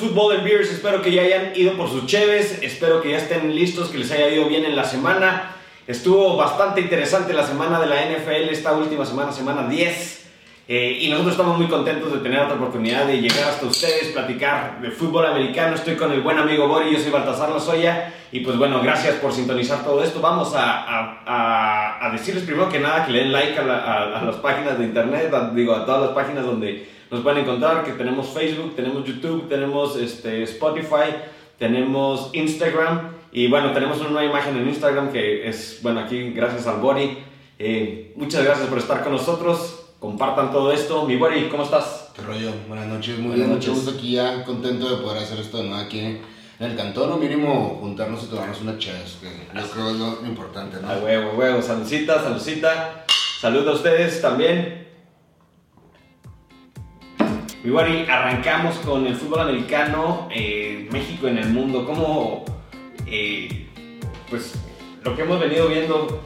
[0.00, 0.72] Football and Beers.
[0.72, 4.10] Espero que ya hayan ido por sus cheves, espero que ya estén listos, que les
[4.10, 5.56] haya ido bien en la semana.
[5.86, 10.30] Estuvo bastante interesante la semana de la NFL, esta última semana, semana 10.
[10.68, 14.80] Eh, y nosotros estamos muy contentos de tener otra oportunidad de llegar hasta ustedes, platicar
[14.80, 15.74] de fútbol americano.
[15.74, 18.14] Estoy con el buen amigo Bori, yo soy Baltasar Lozoya.
[18.32, 20.20] Y pues bueno, gracias por sintonizar todo esto.
[20.20, 24.78] Vamos a, a, a decirles primero que nada que le den like a, las páginas
[24.78, 29.04] de internet, digo, a todas las páginas donde nos pueden encontrar, que tenemos Facebook, tenemos
[29.04, 31.14] YouTube, tenemos este, Spotify,
[31.58, 33.12] tenemos Instagram.
[33.32, 37.18] Y bueno, tenemos una nueva imagen en Instagram que es, bueno, aquí gracias al Bori.
[37.58, 41.04] Eh, muchas gracias por estar con nosotros compartan todo esto.
[41.04, 42.08] Mi Bori, ¿cómo estás?
[42.16, 43.68] Qué rollo, buenas noches, muy buenas bien, noches.
[43.68, 46.20] mucho gusto aquí ya, contento de poder hacer esto de nuevo aquí en
[46.58, 50.78] el cantón, o mínimo juntarnos y tomarnos una chas, que yo creo es lo importante,
[50.80, 50.88] ¿no?
[50.90, 53.04] A huevo, huevo, saludcita, saludcita.
[53.40, 54.89] Saludos a ustedes también.
[57.62, 61.84] Mi Bori, arrancamos con el fútbol americano, eh, México en el mundo.
[61.84, 62.46] ¿Cómo,
[63.06, 63.66] eh,
[64.30, 64.54] pues,
[65.04, 66.22] lo que hemos venido viendo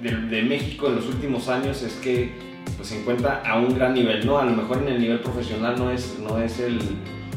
[0.00, 2.30] de México en los últimos años es que
[2.76, 4.38] pues se encuentra a un gran nivel, ¿no?
[4.38, 6.78] A lo mejor en el nivel profesional no es, no es el,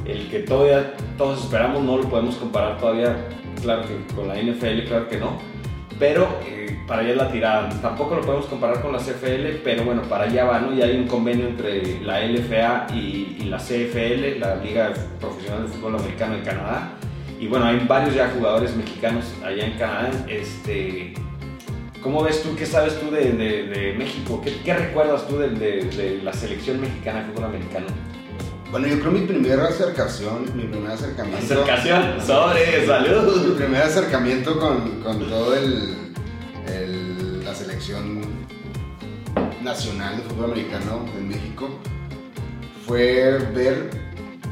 [0.06, 3.18] el que todavía todos esperamos, no lo podemos comparar todavía,
[3.62, 5.40] claro que con la NFL, claro que no,
[6.00, 7.70] pero eh, para allá es la tirada.
[7.82, 10.74] Tampoco lo podemos comparar con la CFL, pero bueno, para allá va, ¿no?
[10.74, 15.70] Ya hay un convenio entre la LFA y, y la CFL, la Liga Profesional de
[15.70, 16.94] Fútbol Americano de Canadá.
[17.40, 20.12] Y bueno, hay varios ya jugadores mexicanos allá en Canadá.
[20.28, 21.14] Este,
[22.02, 22.56] ¿Cómo ves tú?
[22.56, 24.42] ¿Qué sabes tú de, México?
[24.44, 27.88] ¿Qué, ¿Qué, recuerdas tú de, la selección mexicana de fútbol americano?
[28.72, 31.44] Bueno, yo creo mi primer acercación, mi primer acercamiento.
[31.44, 33.48] Acercación, sobre, salud.
[33.48, 35.96] Mi primer acercamiento con, con todo el,
[36.72, 38.22] el, la selección
[39.64, 41.68] nacional de fútbol americano en México
[42.86, 43.90] fue ver,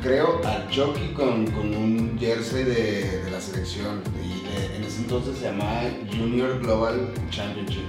[0.01, 4.01] creo, al Chucky con, con un jersey de, de la selección.
[4.23, 7.85] Y en ese entonces se llamaba Junior Global Championship.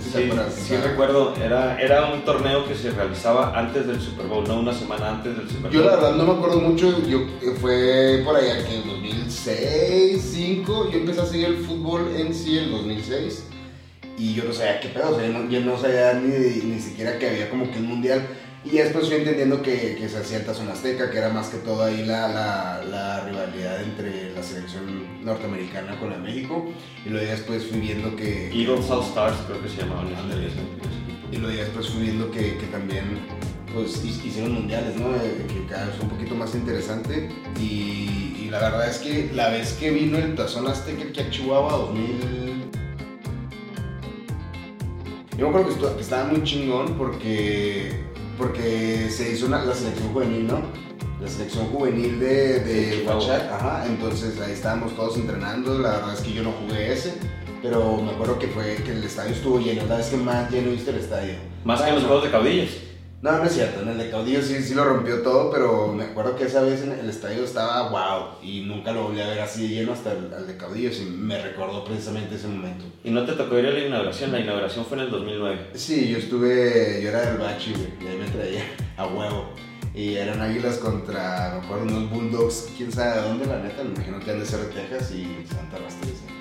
[0.00, 4.60] Sí, sí recuerdo, era, era un torneo que se realizaba antes del Super Bowl, no
[4.60, 5.72] una semana antes del Super Bowl.
[5.72, 10.22] Yo la verdad no me acuerdo mucho, yo eh, fue por allá que en 2006,
[10.38, 13.44] 2005, yo empecé a seguir el fútbol en sí en 2006
[14.18, 16.80] y yo no sabía qué pedo, o sea, yo, no, yo no sabía ni, ni
[16.80, 18.26] siquiera que había como que un mundial
[18.64, 21.58] y después fui entendiendo que, que se hacía el Tazón Azteca, que era más que
[21.58, 26.66] todo ahí la, la, la, rivalidad entre la selección norteamericana con la de México.
[27.06, 28.48] Y luego después fui viendo que...
[28.48, 30.08] Eagles All Stars creo que se llamaban.
[31.30, 33.20] Y luego después fui viendo que, que también
[33.72, 35.14] pues hicieron mundiales, ¿no?
[35.14, 37.30] Eh, que cada vez fue un poquito más interesante.
[37.60, 41.30] Y, y, la verdad es que la vez que vino el Tazón Azteca aquí a
[41.30, 42.48] Chihuahua 2000...
[45.38, 48.07] Yo creo que estaba muy chingón porque
[48.38, 50.62] porque se hizo una, la selección juvenil, ¿no?
[51.20, 56.32] La selección juvenil de, de ajá, entonces ahí estábamos todos entrenando, la verdad es que
[56.32, 57.14] yo no jugué ese,
[57.60, 60.70] pero me acuerdo que fue que el estadio estuvo lleno, la vez que más lleno
[60.70, 61.34] viste el estadio.
[61.64, 62.87] Más que en los juegos de caudillos.
[63.20, 66.04] No, no es cierto, en el de Caudillo sí, sí lo rompió todo, pero me
[66.04, 69.40] acuerdo que esa vez en el estadio estaba wow y nunca lo volví a ver
[69.40, 72.84] así lleno hasta el, de Caudillo y me recordó precisamente ese momento.
[73.02, 74.30] ¿Y no te tocó ir a la inauguración?
[74.30, 75.70] La inauguración fue en el 2009.
[75.74, 78.62] Sí, yo estuve, yo era del bachi, y ahí me traía
[78.96, 79.52] a huevo.
[79.94, 83.94] Y eran águilas contra, me acuerdo, unos bulldogs, quién sabe de dónde, la neta, me
[83.96, 86.38] imagino que han de ser de Texas y Santa Rastriza.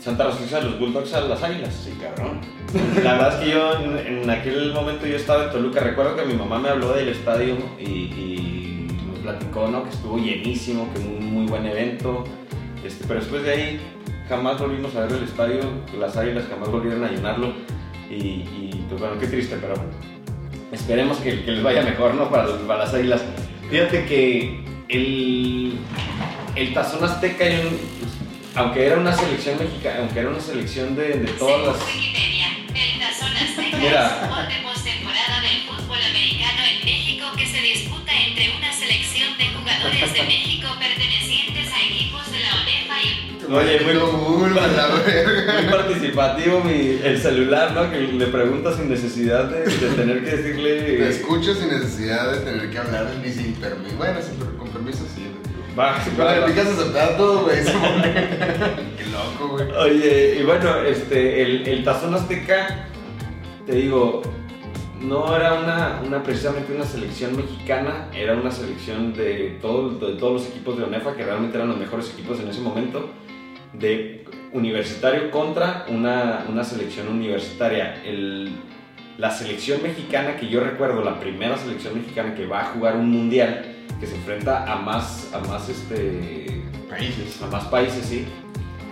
[0.00, 1.74] Santa Rosa los Bulldogs a las Águilas.
[1.84, 2.40] Sí, cabrón.
[3.02, 5.80] La verdad es que yo en, aquel momento yo estaba en Toluca.
[5.80, 9.84] Recuerdo que mi mamá me habló del estadio y, me platicó ¿no?
[9.84, 12.24] que estuvo llenísimo, que un muy buen evento.
[12.84, 13.80] Este, pero después de ahí
[14.28, 15.60] jamás volvimos a ver el estadio.
[15.98, 17.52] Las Águilas jamás volvieron a llenarlo.
[18.08, 19.74] Y, pues bueno, qué triste, pero
[20.72, 22.30] esperemos que, les vaya mejor ¿no?
[22.30, 23.22] para, para las Águilas.
[23.68, 25.78] Fíjate que el,
[26.56, 27.68] el Tazón Azteca, yo,
[28.54, 31.76] aunque era una selección mexicana, aunque era una selección de, de todas las.
[33.80, 34.46] Mira.
[34.48, 40.12] de postemporada del fútbol americano en México que se disputa entre una selección de jugadores
[40.12, 43.30] de México pertenecientes a equipos de la ONEFA y.
[43.50, 43.94] Oye, muy,
[44.38, 47.90] muy participativo mi, el celular, ¿no?
[47.90, 50.82] Que le pregunta sin necesidad de, de tener que decirle.
[50.82, 53.96] Te escucho sin necesidad de tener que hablar ni sin permiso.
[53.96, 54.20] Bueno,
[54.58, 55.26] con permiso sí.
[55.78, 57.62] Va, va, picas aceptar todo, güey.
[57.64, 59.70] Qué loco, güey.
[59.70, 62.88] Oye, y bueno, este, el, el Tazón Azteca,
[63.70, 64.22] te digo,
[65.00, 70.76] no era una, precisamente una selección mexicana, era una selección de, de todos los equipos
[70.76, 73.10] de ONEFA, que realmente eran los mejores equipos en ese momento,
[73.72, 78.02] de universitario contra una, una selección universitaria.
[79.18, 83.08] La selección mexicana que yo recuerdo, la primera selección mexicana que va a jugar un
[83.08, 83.64] mundial,
[84.00, 87.40] que se enfrenta a más, a más este, Países.
[87.40, 88.24] a más países, sí,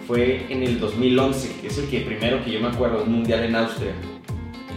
[0.06, 3.42] fue en el 2011, que es el que primero que yo me acuerdo, un mundial
[3.42, 3.92] en Austria.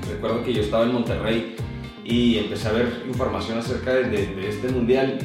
[0.10, 1.56] Recuerdo que yo estaba en Monterrey
[2.04, 5.20] y empecé a ver información acerca de, este mundial.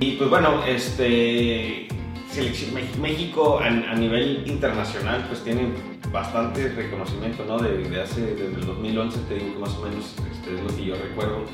[0.00, 1.88] Y pues bueno, este,
[2.30, 5.68] selección, México a, nivel internacional pues tiene
[6.10, 7.58] bastante reconocimiento, ¿no?
[7.58, 10.84] De, hace, desde el 2011, te digo que más o menos este, es lo que
[10.84, 11.44] yo recuerdo,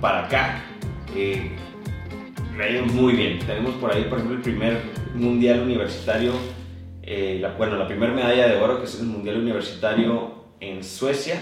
[0.00, 0.64] para acá.
[1.14, 1.52] Eh,
[2.92, 3.38] muy bien.
[3.40, 4.80] Tenemos por ahí, por ejemplo, el primer
[5.14, 6.32] mundial universitario,
[7.02, 11.40] eh, bueno, la primera medalla de oro, que es el mundial universitario en Suecia,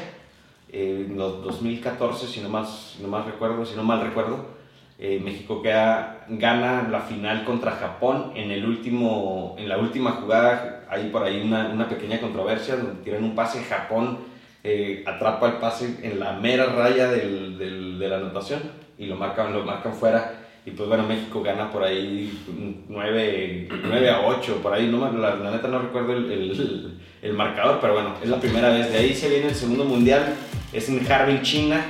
[0.76, 4.55] eh, en los 2014, si no, más, si no más recuerdo, si no mal recuerdo.
[4.99, 10.84] Eh, México queda, gana la final contra Japón en, el último, en la última jugada.
[10.90, 13.62] Hay por ahí una, una pequeña controversia donde tiran un pase.
[13.64, 14.19] Japón
[14.64, 18.61] eh, atrapa el pase en la mera raya del- del- de la anotación
[18.99, 20.43] y lo marcan, lo marcan fuera.
[20.67, 22.32] Y pues bueno, México gana por ahí
[22.88, 27.32] 9, 9 a 8, por ahí, no, la, la neta no recuerdo el, el- el
[27.34, 28.90] marcador, pero bueno, es la primera vez.
[28.93, 30.34] De ahí se viene el segundo mundial,
[30.72, 31.84] es en Harbin, China,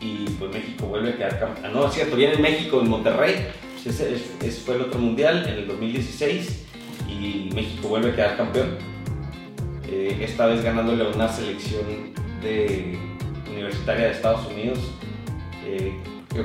[0.00, 1.66] y pues México vuelve a quedar campeón.
[1.66, 4.82] Ah, no, es cierto, viene en México, en Monterrey, pues ese, es- ese fue el
[4.82, 6.66] otro mundial en el 2016,
[7.08, 8.70] y México vuelve a quedar campeón.
[9.88, 11.84] Eh, esta vez ganándole a una selección
[12.42, 12.98] de
[13.50, 14.78] universitaria de Estados Unidos.
[15.66, 15.92] eh,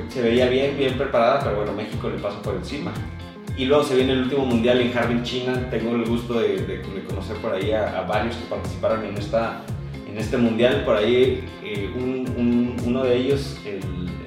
[0.10, 2.92] se veía bien, bien preparada, pero bueno, México le pasa por encima.
[3.58, 5.68] Y luego se viene el último mundial en Harbin, China.
[5.72, 9.18] Tengo el gusto de, de- de conocer por ahí a, a varios que participaron en,
[9.18, 9.62] esta,
[10.18, 10.84] en este mundial.
[10.84, 13.80] Por ahí eh, un- un- uno de ellos, el,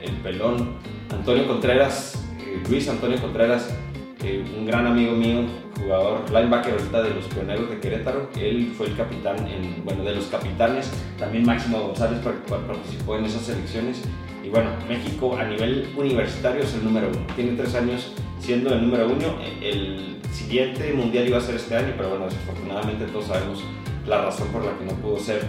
[0.09, 0.75] el pelón
[1.11, 3.75] Antonio Contreras, eh, Luis Antonio Contreras,
[4.23, 5.41] eh, un gran amigo mío,
[5.81, 8.29] jugador linebacker ahorita de los pioneros de Querétaro.
[8.39, 10.91] Él fue el capitán, en, bueno, de los capitanes.
[11.19, 14.03] También Máximo González par- par- participó en esas selecciones.
[14.45, 17.21] Y bueno, México a nivel universitario es el número uno.
[17.35, 19.37] Tiene tres años siendo el número uno.
[19.63, 23.65] El siguiente mundial iba a ser este año, pero bueno, desafortunadamente todos sabemos
[24.07, 25.41] la razón por la que no pudo ser.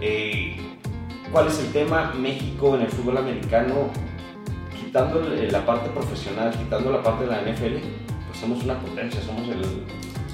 [0.00, 0.56] Eh,
[1.32, 2.14] ¿Cuál es el tema?
[2.14, 3.90] México en el fútbol americano,
[4.78, 7.76] quitando la parte profesional, quitando la parte de la NFL,
[8.26, 9.62] pues somos una potencia, somos el,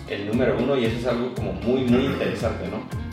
[0.08, 3.04] el número uno y eso es algo como muy, muy interesante, ¿no?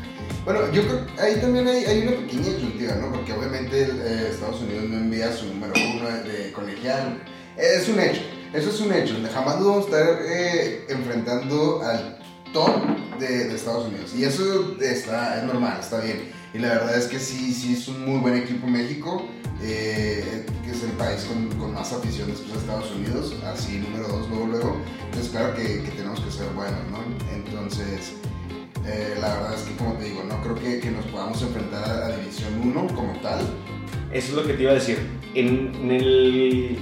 [0.45, 3.11] Bueno, yo creo que ahí también hay, hay una pequeña disyuntiva, ¿no?
[3.11, 7.21] Porque obviamente eh, Estados Unidos no envía su número uno de colegial.
[7.57, 8.21] Es un hecho,
[8.53, 9.15] eso es un hecho.
[9.31, 12.17] Jamás nos vamos a estar eh, enfrentando al
[12.53, 12.71] top
[13.19, 14.13] de, de Estados Unidos.
[14.15, 16.31] Y eso está, es normal, está bien.
[16.53, 19.25] Y la verdad es que sí, sí es un muy buen equipo México,
[19.61, 21.27] eh, que es el país
[21.57, 24.77] con, más afición después de Estados Unidos, así número dos, luego, luego.
[25.05, 26.99] Entonces claro que, tenemos que ser buenos, ¿no?
[27.33, 28.13] Entonces...
[28.83, 32.17] Eh, la verdad es que, como te digo, no creo que, nos podamos enfrentar a,
[32.17, 33.39] División 1 como tal.
[34.11, 34.97] Eso es lo que te iba a decir.
[35.35, 36.79] En, el,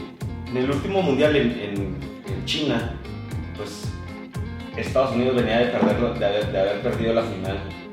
[0.47, 2.95] en el último mundial en China,
[3.57, 3.83] pues
[4.77, 7.88] Estados Unidos venía de, perderlo, de, haber, de haber perdido la final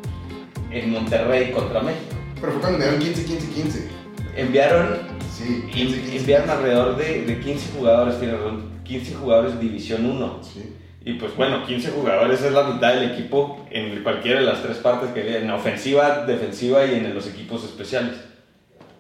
[0.81, 2.15] en Monterrey contra México.
[2.41, 3.89] Pero fue cuando dieron 15-15-15.
[4.37, 4.99] Enviaron,
[5.31, 6.17] Sí, en- 15-15.
[6.19, 10.41] enviaron alrededor de, de 15 jugadores, tiene razón, 15 jugadores División 1.
[10.43, 10.75] Sí.
[11.05, 14.79] Y pues bueno, 15 jugadores es la mitad del equipo en cualquiera de las tres
[14.79, 18.15] partes que vienen, en ofensiva, defensiva y en los equipos especiales.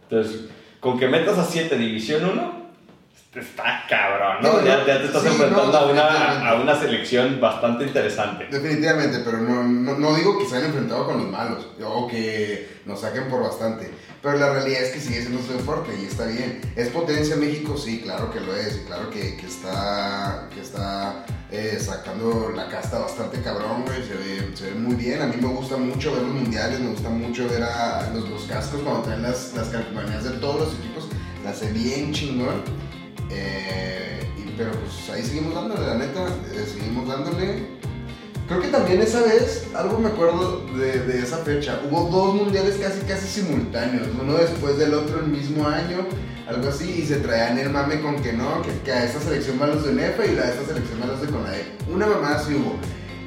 [0.04, 0.46] Entonces,
[0.80, 2.65] con que metas a 7 División 1,
[3.40, 4.60] está cabrón, ¿no?
[4.60, 8.46] No, ya, te estás sí, enfrentando no, a, una, a una selección bastante interesante.
[8.50, 12.80] Definitivamente, pero no, no, no digo que se hayan enfrentado con los malos o que
[12.86, 13.90] nos saquen por bastante.
[14.22, 16.60] Pero la realidad es que sigue siendo súper fuerte y está bien.
[16.74, 17.76] ¿Es potencia México?
[17.76, 18.76] Sí, claro que lo es.
[18.76, 24.02] Y claro que, que está, que está eh, sacando la casta bastante cabrón, güey.
[24.02, 25.22] Se ve, se ve muy bien.
[25.22, 28.42] A mí me gusta mucho ver los mundiales, me gusta mucho ver a los, los
[28.44, 31.08] cascos cuando traen las, las calcomanías de todos los equipos.
[31.44, 32.62] La hace bien chingón.
[33.30, 34.20] Eh,
[34.56, 37.76] pero pues ahí seguimos dándole, la neta, eh, seguimos dándole.
[38.48, 43.00] Creo que también esa vez, algo me acuerdo de, esa fecha, hubo dos mundiales casi
[43.00, 46.06] casi simultáneos, uno después del otro el mismo año,
[46.46, 49.58] algo así, y se traían el mame con que no, que, que a esta selección
[49.58, 51.64] van los de NEFA y a esta selección van los de CONADE.
[51.92, 52.78] Una mamá sí hubo.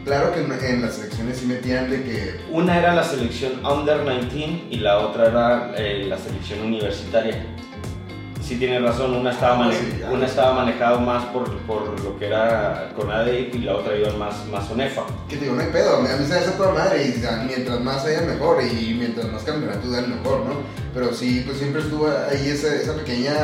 [0.06, 4.00] Claro que en, en las selecciones sí metían de que Una era la selección Under
[4.06, 7.46] 19 y la otra era eh, la selección universitaria.
[8.50, 9.78] Sí tienes razón, una estaba, mane-
[10.12, 14.44] una estaba manejado más por, por lo que era CONADE y la otra iba más,
[14.48, 15.04] más ONEFA.
[15.30, 18.04] Que te digo, no hay pedo, a mí se hace toda madre y mientras más
[18.06, 20.54] haya mejor y mientras más campeonatos dan mejor, ¿no?
[20.96, 23.36] Pero sí, pues siempre estuvo ahí esa, esa pequeña,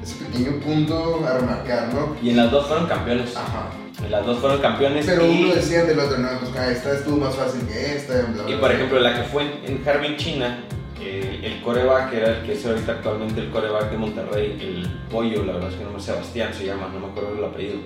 [0.00, 2.14] ese pequeño punto a remarcar, ¿no?
[2.22, 3.36] Y en las dos fueron campeones.
[3.36, 3.70] Ajá.
[4.08, 5.06] Las dos fueron campeones.
[5.06, 8.12] Pero y, uno decía del otro, no, pues ah, esta estuvo más fácil que esta,
[8.12, 8.60] bla, bla, y bla.
[8.60, 10.60] por ejemplo, la que fue en, en Harbin, China,
[11.00, 15.44] eh, el coreback era el que es ahorita actualmente el coreback de Monterrey, el pollo,
[15.44, 17.78] la verdad es que no me Sebastián se llama, no me acuerdo el apellido.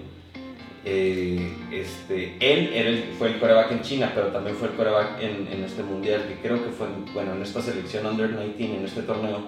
[0.85, 5.21] Eh, este, él era el- fue el coreback en China, pero también fue el coreback
[5.23, 8.79] en, en este mundial, que creo que fue, en- bueno, en esta selección Under 19,
[8.79, 9.40] en este torneo,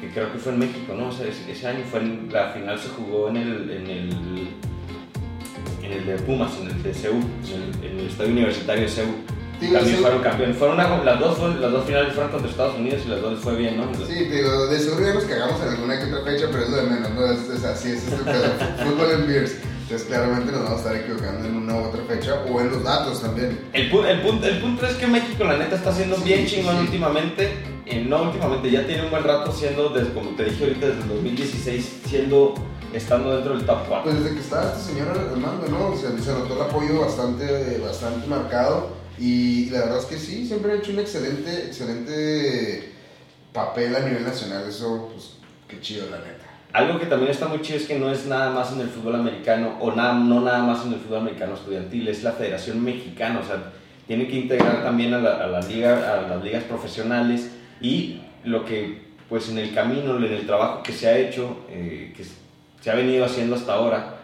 [0.00, 1.08] que creo que fue en México, ¿no?
[1.08, 4.10] O sea, ese, ese año fue en, la final se jugó en el, en el,
[5.82, 8.88] en el de Pumas, en el de CEU, en el, en el estadio universitario de
[8.88, 9.06] CEU.
[9.60, 10.56] Digo, También fueron campeones.
[10.56, 13.56] Fueron una- las, dos, las dos finales fueron contra Estados Unidos y las dos fue
[13.56, 13.84] bien, ¿no?
[14.06, 16.70] Sí, te digo, de seguro ya nos cagamos en alguna que otra fecha, pero es
[16.70, 17.26] lo de menos, ¿no?
[17.32, 18.52] Es, es así, es este pedo.
[18.84, 19.52] Fútbol en beers.
[19.82, 22.82] Entonces, claramente nos vamos a estar equivocando en una u otra fecha o en los
[22.82, 23.58] datos también.
[23.72, 26.46] El, pu- el, punto, el punto es que México, la neta, está haciendo Sí, bien
[26.48, 26.82] sí, chingón sí.
[26.82, 27.52] últimamente.
[27.86, 31.02] Eh, no últimamente, ya tiene un buen rato siendo, desde, como te dije ahorita, desde
[31.02, 32.54] el 2016, siendo,
[32.92, 34.02] estando dentro del top 4.
[34.10, 35.94] Pues desde que estaba este señor al mando, ¿no?
[35.96, 40.72] Se, se notó el apoyo bastante, bastante marcado y la verdad es que sí, siempre
[40.72, 42.92] ha hecho un excelente, excelente
[43.52, 44.64] papel a nivel nacional.
[44.68, 45.36] Eso, pues,
[45.68, 46.44] qué chido, la neta.
[46.72, 49.14] Algo que también está muy chido es que no es nada más en el fútbol
[49.14, 53.40] americano, o nada, no nada más en el fútbol americano estudiantil, es la Federación Mexicana,
[53.42, 53.72] o sea,
[54.06, 55.48] tiene que integrar también a, la, a, a
[56.28, 61.08] las ligas profesionales y lo que, pues en el camino, en el trabajo que se
[61.08, 62.24] ha hecho, eh, que
[62.82, 64.16] se ha venido haciendo hasta ahora,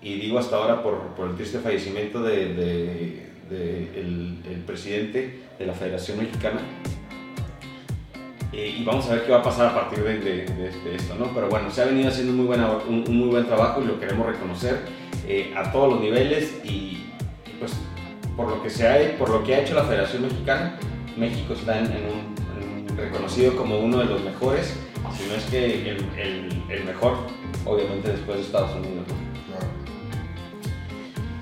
[0.00, 5.66] y digo hasta ahora por, por el triste fallecimiento de- de el, el presidente de
[5.66, 6.60] la Federación Mexicana,
[8.56, 10.44] eh, y vamos a ver qué va a pasar a partir de,
[10.94, 11.26] esto, ¿no?
[11.34, 14.26] Pero bueno, se ha venido haciendo muy, buena, un, muy buen trabajo y lo queremos
[14.26, 14.80] reconocer
[15.28, 17.04] eh, a todos los niveles y
[17.58, 17.74] pues
[18.34, 20.78] por lo que se ha, por lo que ha hecho la Federación Mexicana,
[21.18, 21.82] México está
[22.96, 24.74] reconocido como uno de los mejores,
[25.14, 27.18] si no es que el, mejor,
[27.66, 29.04] obviamente después de Estados Unidos.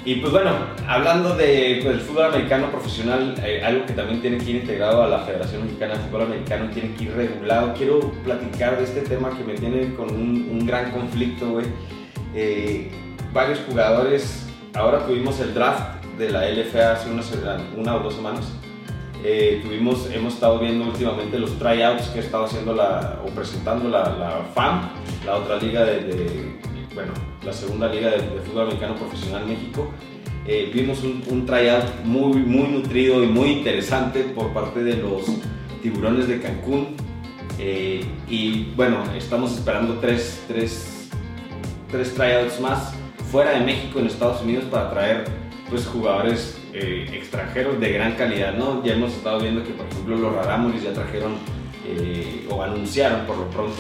[0.04, 0.50] Y pues bueno,
[0.86, 5.08] hablando pues, del fútbol americano profesional, eh, algo que también tiene que ir integrado a
[5.08, 7.72] la Federación Mexicana de Fútbol Americano, tiene que ir regulado.
[7.72, 11.66] Quiero platicar de este tema que me tiene con un, gran conflicto, güey.
[12.34, 12.90] Eh,
[13.32, 17.38] varios jugadores, ahora tuvimos el draft de la LFA hace una, se-
[17.76, 18.44] una o dos semanas.
[19.24, 23.88] Eh, tuvimos, hemos estado viendo últimamente los tryouts que ha estado haciendo la, o presentando
[23.88, 24.82] la, la FAM,
[25.24, 27.12] la otra liga de, de- bueno,
[27.44, 29.90] la segunda liga de, de fútbol americano profesional México.
[30.46, 35.22] Eh, vimos un, un tryout muy, muy nutrido y muy interesante por parte de los
[35.82, 36.96] tiburones de Cancún.
[37.58, 41.08] Eh, y bueno, estamos esperando tres, tres,
[41.90, 42.94] tres tryouts más
[43.30, 45.24] fuera de México en Estados Unidos para traer
[45.70, 48.84] pues jugadores eh, extranjeros de gran calidad, ¿no?
[48.84, 51.32] Ya hemos estado viendo que por ejemplo los Raramuris ya trajeron
[52.48, 53.76] o anunciaron por lo pronto,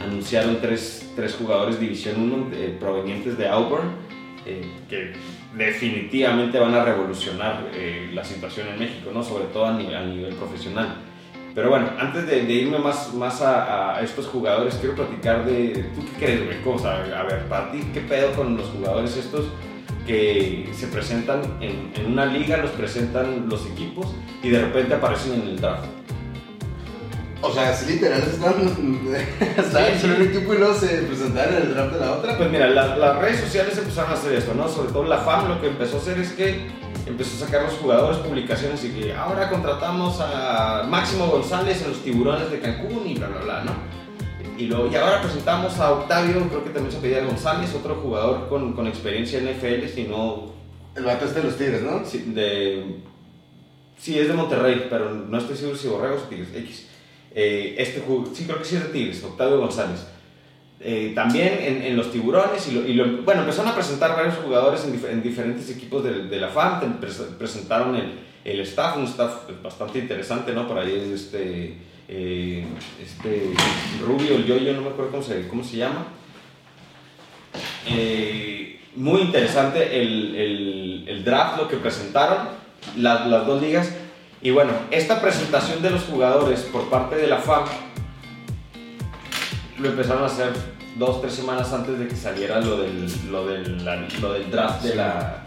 [0.00, 3.90] anunciaron tres, tres jugadores División 1 eh, provenientes de Auburn
[4.46, 5.12] eh, que
[5.56, 9.22] definitivamente van a revolucionar eh, la situación en México, ¿no?
[9.22, 10.96] Sobre todo a nivel, a nivel profesional.
[11.54, 15.84] Pero bueno, antes de, de irme más, más a, a estos jugadores, quiero platicar de.
[15.94, 16.62] ¿Tú qué crees, güey?
[16.62, 19.46] ¿Cómo, o sea, a ver, para ti, ¿qué pedo con los jugadores estos
[20.06, 24.06] que se presentan en, en una liga, los presentan los equipos
[24.42, 25.99] y de repente aparecen en el draft?
[27.42, 31.74] O sea, sí, literal, estaban Sí, en un equipo y luego se presentaron en el
[31.74, 32.36] draft de la otra.
[32.36, 34.68] Pues mira, la- las redes sociales empezaron a hacer esto, ¿no?
[34.68, 36.66] Sobre todo la FAM lo que empezó a hacer es que
[37.06, 42.02] empezó a sacar los jugadores publicaciones y que ahora contratamos a Máximo González en los
[42.04, 43.72] tiburones de Cancún y bla, bla, bla, ¿no?
[44.58, 48.48] Y, luego, y ahora presentamos a Octavio, creo que también se pedía González, otro jugador
[48.50, 50.52] con, con experiencia en NFL, si no
[50.94, 52.04] El vato este de los Tigres, ¿no?
[52.04, 52.96] Sí, de.
[53.98, 56.48] Sí, es de Monterrey, pero no estoy seguro si Borregos o Tigres.
[56.54, 56.86] X.
[57.34, 60.06] Eh, este jugador, sí, creo que sí es de Tigres, Octavio González.
[60.82, 64.36] Eh, también en, en los tiburones, y, lo, y lo- bueno, empezaron a presentar varios
[64.36, 67.00] jugadores en, dif- en diferentes equipos de, de la FAM.
[67.00, 70.66] pres- presentaron el, el staff, un staff bastante interesante, ¿no?
[70.66, 71.76] Por ahí es este.
[72.08, 72.64] eh,
[73.00, 73.52] este
[74.04, 76.06] Rubio, el Yoyo, no me acuerdo cómo se, cómo se llama.
[77.88, 82.48] Eh, muy interesante el, el- el draft, lo que presentaron,
[82.96, 83.94] las, las dos ligas.
[84.42, 87.64] Y bueno, esta presentación de los jugadores por parte de la FAM
[89.78, 90.52] lo empezaron a hacer
[90.96, 94.82] dos, tres semanas antes de que saliera lo del, lo del, la- lo del draft
[94.82, 95.44] de la...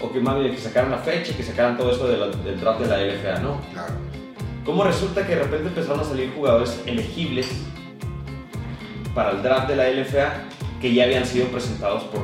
[0.00, 2.26] O que más bien que sacaran la fecha y que sacaran todo eso de la-
[2.28, 3.60] del draft de la LFA, ¿no?
[3.72, 3.94] Claro.
[4.64, 7.48] ¿Cómo resulta que de repente empezaron a salir jugadores elegibles
[9.14, 10.32] para el draft de la LFA
[10.80, 12.22] que ya habían sido presentados por,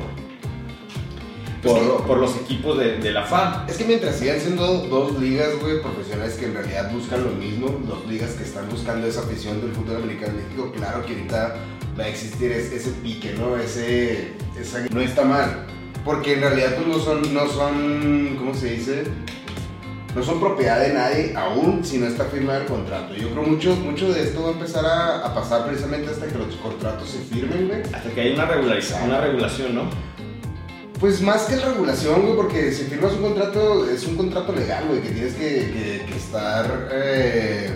[1.62, 3.68] por, Es que- por los equipos de, de la FAM?
[3.68, 7.68] Es que mientras sigan siendo dos ligas, güey, profesionales que en realidad buscan lo mismo,
[7.86, 11.56] dos ligas que están buscando esa afición del fútbol americano en México, claro que ahorita
[11.98, 13.56] va a existir es- ese pique, ¿no?
[13.56, 15.66] Ese, esa- no está mal.
[16.04, 19.04] Porque en realidad pues, no son, no son, ¿cómo se dice?
[20.16, 23.14] no son propiedad de nadie aún si no está firmado el contrato.
[23.14, 26.38] Yo creo mucho, mucho de esto va a empezar a, a pasar precisamente hasta que
[26.38, 27.82] los contratos se firmen, güey.
[27.94, 29.82] Hasta que haya una, regularización, una regulación, ¿no?
[31.00, 34.84] Pues más que la regulación, güey, porque si firmas un contrato, es un contrato legal,
[34.88, 37.70] güey, que tienes que, que- que estar eh,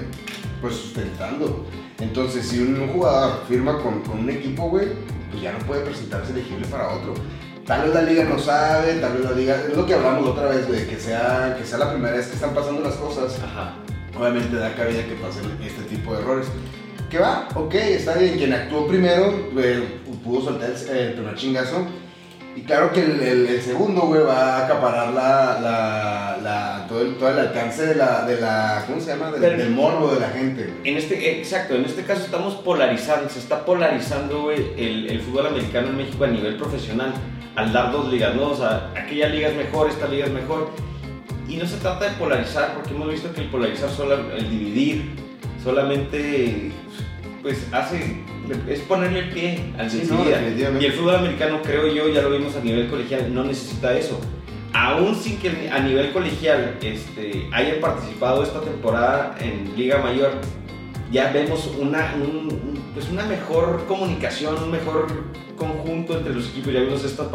[0.61, 1.65] pues sustentando.
[2.01, 4.89] Entonces, si un jugador firma con, con un equipo, güey,
[5.31, 7.15] pues ya no puede presentarse elegible para otro.
[7.65, 9.57] Tal vez la liga no sabe, tal vez la liga.
[9.71, 12.27] Es lo que hablamos la otra vez, güey, que sea, que sea la primera vez
[12.27, 13.39] que están pasando las cosas.
[13.41, 13.77] Ajá.
[14.19, 16.49] Obviamente da cabida que pasen este tipo de errores.
[17.09, 18.37] Que va, ok, está bien.
[18.37, 21.87] Quien actuó primero eh, pudo soltar el, el primer chingazo.
[22.55, 27.01] Y claro que el, el- el segundo, güey, va a acaparar la, la, la- todo,
[27.01, 28.85] el, todo el alcance de la, de la.
[28.87, 29.31] ¿Cómo se llama?
[29.31, 30.77] Del, Pero- del morbo de la gente, güey.
[30.93, 35.47] En este, exacto, en este caso estamos polarizando, se está polarizando güey, el, el fútbol
[35.47, 37.15] americano en México a nivel profesional
[37.57, 38.51] al dar dos ligas, ¿no?
[38.51, 40.69] O sea, aquella liga es mejor, esta liga es mejor.
[41.49, 45.11] Y no se trata de polarizar, porque hemos visto que el polarizar, solo, el dividir,
[45.63, 46.71] solamente
[47.43, 48.19] pues hace,
[48.69, 50.23] es ponerle el pie al Sí, no.
[50.81, 54.21] Y el fútbol americano, creo yo, ya lo vimos a nivel colegial, no necesita eso.
[54.73, 60.31] Aún sin que a nivel colegial este, hayan participado esta temporada en Liga Mayor,
[61.11, 65.07] ya vemos una, un- pues una mejor comunicación, un mejor
[65.57, 66.73] conjunto entre los equipos.
[66.73, 67.29] Ya vimos estas,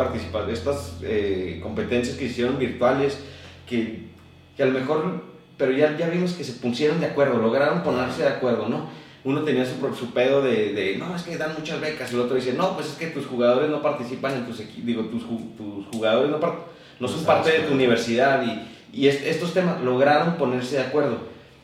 [0.51, 3.19] estas eh, competencias que hicieron virtuales,
[3.67, 4.07] que,
[4.55, 5.23] que a lo mejor,
[5.57, 8.89] pero ya, ya vimos que se pusieron de acuerdo, lograron ponerse de acuerdo, ¿no?
[9.27, 12.35] Uno tenía su, su pedo de, de, no, es que dan muchas becas, el otro
[12.37, 15.23] dice, no, pues es que tus jugadores no participan en tus equipos, digo, tus,
[15.57, 16.39] tus jugadores no,
[16.99, 18.61] no son parte de tu universidad y,
[18.97, 21.17] y es- estos temas lograron ponerse de acuerdo.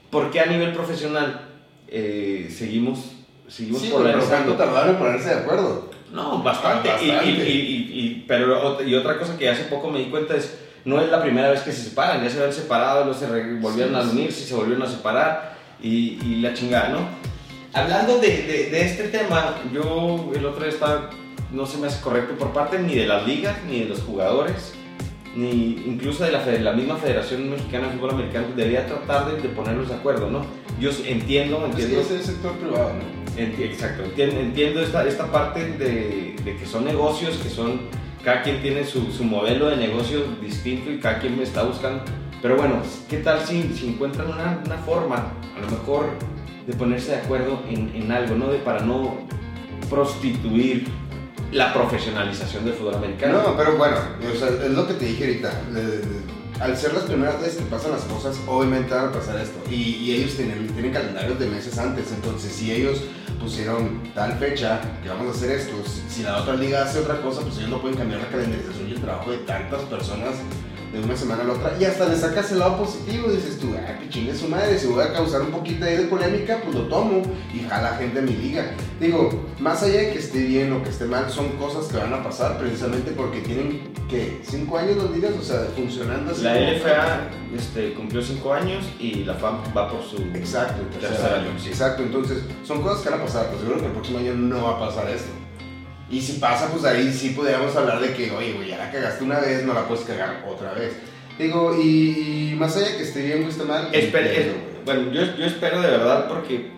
[0.09, 1.39] ¿Por qué a nivel profesional
[1.87, 3.11] eh, seguimos,
[3.47, 4.55] seguimos Sí, polarizando?
[4.55, 5.89] ¿cuánto tardaron en ponerse de acuerdo?
[6.11, 6.89] No, bastante.
[7.01, 7.49] Y- bastante.
[7.49, 7.57] Y,
[7.93, 11.21] y- pero y otra cosa que hace poco me di cuenta es, no es la
[11.21, 14.09] primera vez que se separan, ya se habían separado, luego se volvieron Sí, a sí.
[14.17, 17.32] unirse, se volvieron a separar y, y la chingada, ¿no?
[17.73, 21.09] Hablando de, de- de este tema, yo el otro día estaba,
[21.51, 24.75] no se me hace correcto por parte ni de las ligas, ni de los jugadores,
[25.35, 29.49] ni incluso de la, la misma Federación Mexicana de Fútbol Americano, debería tratar de, de
[29.49, 30.45] ponerlos de acuerdo, ¿no?
[30.79, 32.01] Yo s- entiendo, Sí, entiendo...
[32.01, 33.41] es el sector privado, ¿no?
[33.41, 37.81] Enti- Exacto, entiendo, entiendo esta, esta parte de, de que son negocios, que son,
[38.23, 42.03] cada quien tiene su, su modelo de negocio distinto y cada quien está buscando.
[42.39, 42.75] Pero bueno,
[43.09, 46.05] ¿qué tal si, si encuentran una, una forma, a lo mejor,
[46.67, 48.47] de ponerse de acuerdo en, en algo, ¿no?
[48.47, 49.17] De, para no
[49.89, 50.87] prostituir
[51.51, 53.41] la profesionalización del fútbol americano.
[53.43, 55.61] No, pero bueno, es lo que te dije ahorita.
[56.59, 59.59] al ser las primeras veces que pasan las cosas, obviamente van a pasar esto.
[59.69, 62.11] Y, y ellos tienen, tienen calendarios de meses antes.
[62.11, 63.01] Entonces, si ellos
[63.39, 65.73] pusieron tal fecha que vamos a hacer esto,
[66.09, 68.91] si la otra liga hace otra cosa, pues ellos no pueden cambiar la calendarización y
[68.93, 70.35] el trabajo de tantas personas
[70.93, 71.75] de una semana a la otra.
[71.79, 73.29] Y hasta le sacas el lado positivo.
[73.29, 74.77] Dices tú, ah, que chingue su madre.
[74.77, 78.19] Si voy a causar un poquito ahí de polémica, pues lo tomo y jala gente
[78.19, 78.71] a mi liga.
[78.99, 82.13] Digo, más allá de que esté bien o que esté mal, son cosas que van
[82.13, 85.31] a pasar precisamente porque tienen, que ¿Cinco años las ligas?
[85.39, 86.43] O sea, funcionando así.
[86.43, 91.49] La LFA este, cumplió 5 años y la FAM va por su Exacto, tercer año.
[91.57, 91.69] sí.
[91.69, 94.63] Exacto, entonces son cosas que van a pasar, pues seguro que el próximo año no
[94.63, 95.31] va a pasar esto.
[96.09, 99.23] Y si pasa, pues ahí sí podríamos hablar de que, oye, güey, ya la cagaste
[99.23, 100.93] una vez, no la puedes cagar otra vez.
[101.39, 104.11] Digo, y, y más allá de que esté bien o esté mal, es-
[104.85, 106.69] bueno, yo, yo espero de verdad porque,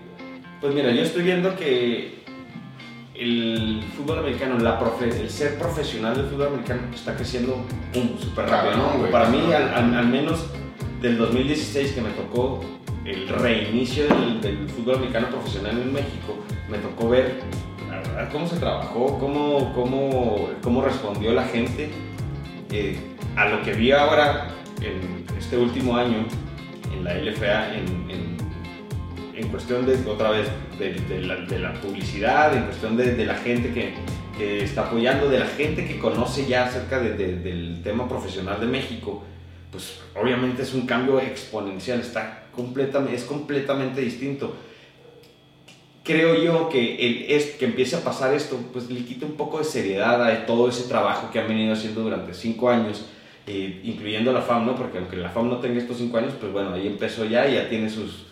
[0.61, 2.23] pues mira, yo estoy viendo que
[3.15, 7.65] el fútbol americano, la profe- el ser profesional del fútbol americano está creciendo
[8.21, 8.99] súper rápido, ¿no?
[8.99, 9.69] güey, Para mí, cabrón.
[9.73, 10.45] al, al- al menos
[11.01, 12.63] del 2016 que me tocó
[13.05, 16.37] el reinicio del, del fútbol americano profesional en México,
[16.69, 17.39] me tocó ver,
[18.31, 21.89] cómo se trabajó, cómo, cómo, cómo respondió la gente
[22.71, 22.97] eh,
[23.35, 24.49] a lo que vi ahora
[24.81, 26.25] en este último año
[26.93, 28.35] en la LFA en, en-
[29.35, 30.47] en cuestión de, otra vez,
[30.79, 33.93] de, de la, de la publicidad, en cuestión de, de la gente que,
[34.37, 38.61] que está apoyando, de la gente que conoce ya acerca de- de- del tema profesional
[38.61, 39.23] de México,
[39.71, 44.55] pues obviamente es un cambio exponencial, está completamente, es completamente distinto.
[46.05, 49.57] Creo yo que, el, es, que empiece a pasar esto, pues le quita un poco
[49.57, 53.05] de seriedad a todo ese trabajo que han venido haciendo durante cinco años,
[53.47, 54.75] eh, incluyendo la FAM, ¿no?
[54.75, 57.55] Porque aunque la FAM no tenga estos cinco años, pues bueno, ahí empezó ya y
[57.55, 58.27] ya tiene sus...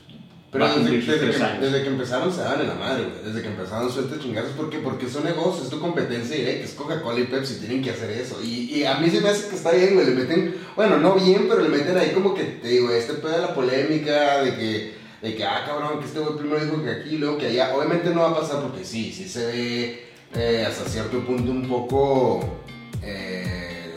[0.51, 1.61] Pero desde, sus que, años.
[1.61, 3.07] desde que empezaron se daban en la madre.
[3.25, 4.51] Desde que empezaron suelta chingazos.
[4.51, 4.77] ¿Por qué?
[4.77, 6.65] Porque son negocios, es tu competencia directa.
[6.65, 8.39] Es Coca-Cola y Pepsi, tienen que hacer eso.
[8.43, 10.05] Y, y a mí se me hace que está bien, güey.
[10.05, 13.31] Le meten, bueno, no bien, pero le meten ahí como que, te digo, este pedo
[13.31, 16.91] de la polémica, de que, de que, ah, cabrón, que este güey primero dijo que
[16.91, 17.73] aquí, luego que allá.
[17.73, 20.05] Obviamente no va a pasar porque sí, sí se ve
[20.35, 22.59] eh, hasta cierto punto un poco
[23.01, 23.95] eh,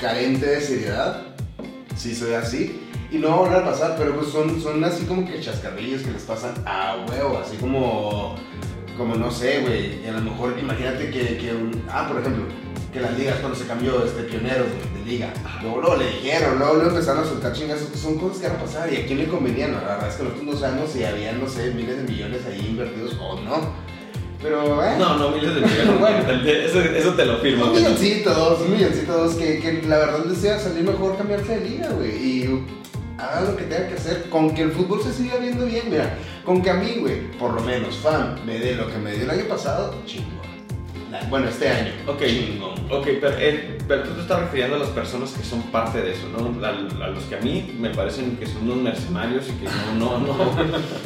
[0.00, 1.22] carente de seriedad.
[1.94, 2.80] Sí se ve así.
[3.12, 6.02] y no va a volver a pasar, pero pues son, son así como que chascarrillos
[6.02, 8.34] que les pasan a huevo, así como,
[8.96, 12.44] como no sé, güey, a lo mejor imagínate que, que un, ah, por ejemplo,
[12.92, 16.58] que las ligas cuando se cambió este pioneros de, de liga, luego, luego le dijeron,
[16.58, 19.18] luego, luego empezaron a soltar chingas, son cosas que van a pasar y a quién
[19.18, 19.80] le convenía, ¿no?
[19.80, 22.66] la verdad es que nosotros no sabemos si había, no sé, miles de millones ahí
[22.68, 23.88] invertidos o no.
[24.42, 24.96] Pero, eh.
[24.98, 25.88] No, no, miles de millones.
[25.98, 26.48] Bueno.
[26.48, 27.66] eso, eso te lo firmo.
[27.66, 31.16] Un milloncito, dos, un milloncito, dos, que, que la verdad les iba a salir mejor
[31.16, 32.10] cambiarse de liga, güey.
[32.10, 32.66] Y
[33.18, 34.28] hagan lo que tengan que hacer.
[34.30, 36.16] Con que el fútbol se siga viendo bien, mira.
[36.44, 39.24] Con que a mí, güey, por lo menos, fan, me dé lo que me dio
[39.24, 40.47] el año pasado, chingón.
[41.30, 41.90] Bueno, este año.
[42.06, 42.72] Ok, Chingón.
[42.90, 46.12] ok, pero, eh, pero tú te estás refiriendo a las personas que son parte de
[46.12, 46.64] eso, ¿no?
[46.66, 49.66] A, a los que a mí me parecen que son unos mercenarios y que
[49.98, 50.52] no, no, no,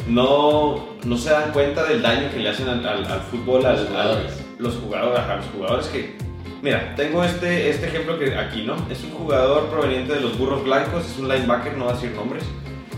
[0.07, 3.75] no, no se dan cuenta del daño que le hacen al, al- al fútbol, al,
[3.77, 4.43] Los jugadores.
[4.59, 6.15] los jugadores, a los jugadores que...
[6.61, 8.75] Mira, tengo este, este ejemplo que aquí, ¿no?
[8.89, 12.11] Es un jugador proveniente de los Burros Blancos, es un linebacker, no va a decir
[12.11, 12.43] nombres.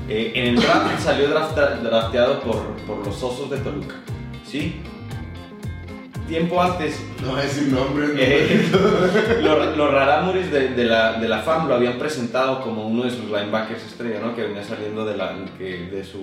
[0.08, 3.96] Eh, en el draft salió drafta- drafteado por, por los Osos de Toluca,
[4.46, 4.76] ¿sí?
[6.28, 8.20] Tiempo antes No voy a decir nombres, no.
[8.20, 8.70] eh,
[9.42, 13.26] los, los de, de la, de la FAM lo habían presentado como uno de sus
[13.26, 14.36] linebackers estrella, ¿no?
[14.36, 16.22] que venía saliendo de, la, que, de su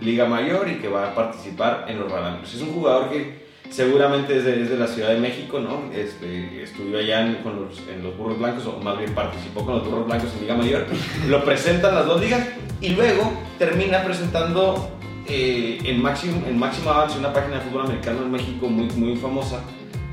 [0.00, 2.54] liga mayor y que va a participar en los Rarámuris.
[2.54, 5.92] Es un jugador que seguramente es de, es de la Ciudad de México, ¿no?
[5.94, 9.76] Este, estudió allá en, con los, en los Burros Blancos, o más bien participó con
[9.76, 10.86] los Burros Blancos en Liga Mayor.
[11.28, 12.46] Lo presentan las dos ligas
[12.80, 14.90] y luego termina presentando
[15.26, 19.16] eh, en, máximo, en máximo avance una página de fútbol americano en México muy, muy
[19.16, 19.60] famosa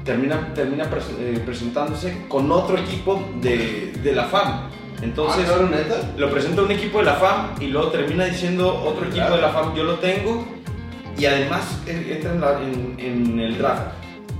[0.04, 4.69] termina, termina pres- eh, presentándose con otro equipo de, de la FAM.
[5.02, 6.13] Entonces, ah, neta.
[6.17, 9.36] lo presenta un equipo de la FAM y luego termina diciendo otro equipo Claro.
[9.36, 10.45] de la FAM, yo lo tengo,
[11.17, 13.93] y además eh, entra en, la- en- en el draft.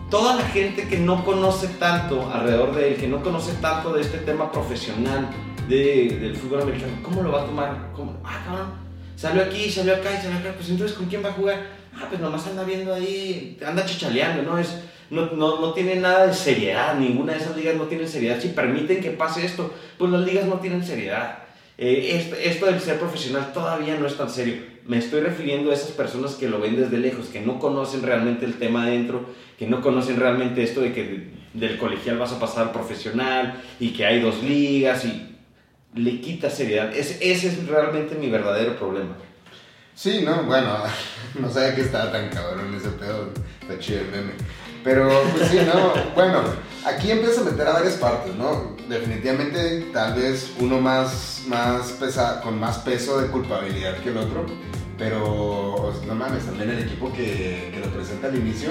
[0.10, 4.02] Toda la gente que no conoce tanto alrededor de él, que no conoce tanto de
[4.02, 5.30] este tema profesional
[5.68, 7.92] de- del fútbol americano, ¿cómo lo va a tomar?
[7.96, 8.18] ¿Cómo?
[8.26, 8.68] Ah, cabrón,
[9.20, 11.58] salió aquí, salió acá y salió acá, pues entonces ¿con quién va a jugar?
[11.96, 14.58] Ah, pues nomás anda viendo ahí, anda chichaleando, ¿no?
[14.58, 14.76] Es,
[15.10, 18.40] no, no, no tiene nada de seriedad, ninguna de esas ligas no tiene seriedad.
[18.40, 21.40] Si permiten que pase esto, pues las ligas no tienen seriedad.
[21.78, 24.56] Eh, esto, esto del ser profesional todavía no es tan serio.
[24.86, 28.46] Me estoy refiriendo a esas personas que lo ven desde lejos, que no conocen realmente
[28.46, 29.26] el tema adentro,
[29.58, 33.62] que no conocen realmente esto de que de- del colegial vas a pasar al profesional
[33.80, 35.29] y que hay dos ligas y
[35.96, 36.94] le quita seriedad.
[36.96, 39.16] Es- ese es realmente mi verdadero problema.
[39.96, 40.78] Sí, no, bueno,
[41.40, 43.30] no sabía que estaba tan cabrón ese pedo.
[43.62, 44.32] Está chido el meme.
[44.84, 46.42] Pero, pues sí, no, bueno,
[46.86, 48.78] aquí empieza a meter a varias partes, ¿no?
[48.88, 54.46] Definitivamente, tal vez uno más, más pesa, con más peso de culpabilidad que el otro,
[54.98, 58.70] pero, no mames, también el equipo que, que lo presenta al inicio.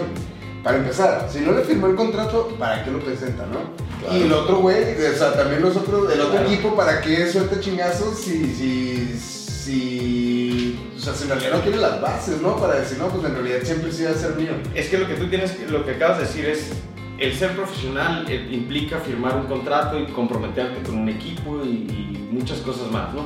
[0.63, 3.59] Para empezar, si no le firmó el contrato, ¿para qué lo presenta, no?
[4.01, 4.17] Claro.
[4.19, 6.47] Y el otro güey, o sea, también los otros, el otro Claro.
[6.51, 11.77] equipo, ¿para qué suelta chingazos si, si, si, o sea, si en realidad no tiene
[11.79, 12.57] las bases, ¿no?
[12.57, 14.53] Para decir, no, pues en realidad siempre sí va a ser mío.
[14.75, 16.71] Es que lo que tú tienes, lo que acabas de decir es,
[17.19, 22.29] el ser profesional eh, implica firmar un contrato y comprometerte con un equipo y, y
[22.31, 23.23] muchas cosas más, ¿no?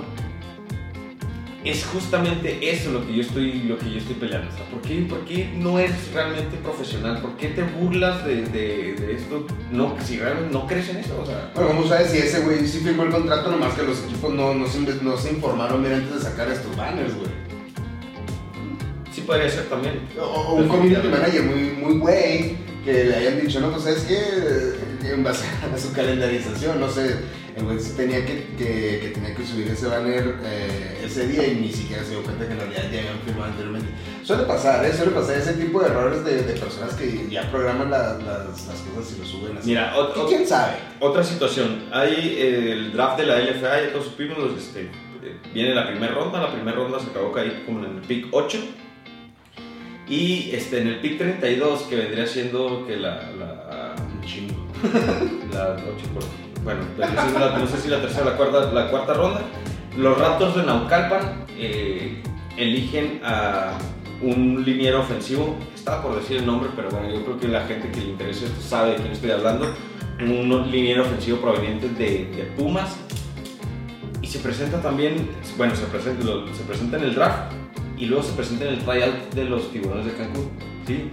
[1.65, 4.49] Es justamente eso lo que yo estoy, lo que yo estoy peleando.
[4.53, 7.21] O sea, ¿por, qué, por qué no eres realmente profesional?
[7.21, 9.47] ¿Por qué te burlas de, de- de esto?
[9.71, 11.53] No, si realmente no crees en eso, o sea...
[11.55, 14.55] Bueno, ¿cómo sabes si ese güey sí firmó el contrato, nomás que los equipos no,
[14.55, 17.31] no, se, inve- no se informaron bien antes de sacar estos banners, güey?
[19.13, 20.01] Sí podría ser también.
[20.19, 24.01] O, o un community manager muy, muy güey, que le hayan dicho, no, pues sabes
[24.03, 27.17] que en base a su calendarización, no sé,
[27.57, 31.57] el güey tenía que, que, que tenía que subir ese banner eh, ese día y
[31.57, 33.89] ni siquiera se dio cuenta que en realidad ya habían firmado anteriormente.
[34.23, 34.93] Suele pasar, ¿eh?
[34.93, 38.81] Suele pasar ese tipo de errores de, de personas que ya programan la- las, las
[38.95, 39.69] cosas y lo suben así.
[39.69, 40.75] Mira, ot- ¿Y ot- quién sabe?
[41.01, 44.89] Otra situación, hay eh, el draft de la LFA, ya todos supimos, los, este,
[45.53, 48.59] viene la primera ronda, la primera ronda se acabó caer como en el pick 8
[50.09, 53.31] y este, en el pick 32 que vendría siendo que la...
[53.39, 54.55] la Un chingo.
[55.53, 59.15] la ocho, por- bueno, la- no sé si la tercera o la cuarta, la cuarta
[59.15, 59.41] ronda,
[59.97, 62.23] los Raptors de Naucalpan eh,
[62.57, 63.73] eligen a
[64.23, 67.91] un liniero ofensivo, estaba por decir el nombre, pero bueno, yo creo que la gente
[67.91, 69.67] que le interesa esto sabe de quién estoy hablando,
[70.21, 72.97] un liniero ofensivo proveniente de, Pumas,
[74.21, 76.25] y se presenta también, bueno, se presenta,
[76.57, 77.53] se presenta en el draft,
[77.99, 80.51] y luego se presenta en el tryout de los tiburones de Cancún,
[80.87, 81.11] ¿sí?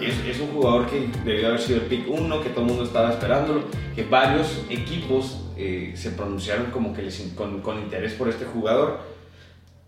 [0.00, 2.84] Es, es un jugador que debió haber sido el pick 1, que todo el mundo
[2.84, 3.64] estaba esperándolo,
[3.94, 9.00] que varios equipos eh, se pronunciaron como que les, con, con interés por este jugador.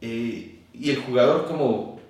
[0.01, 2.01] Eh, y el jugador como...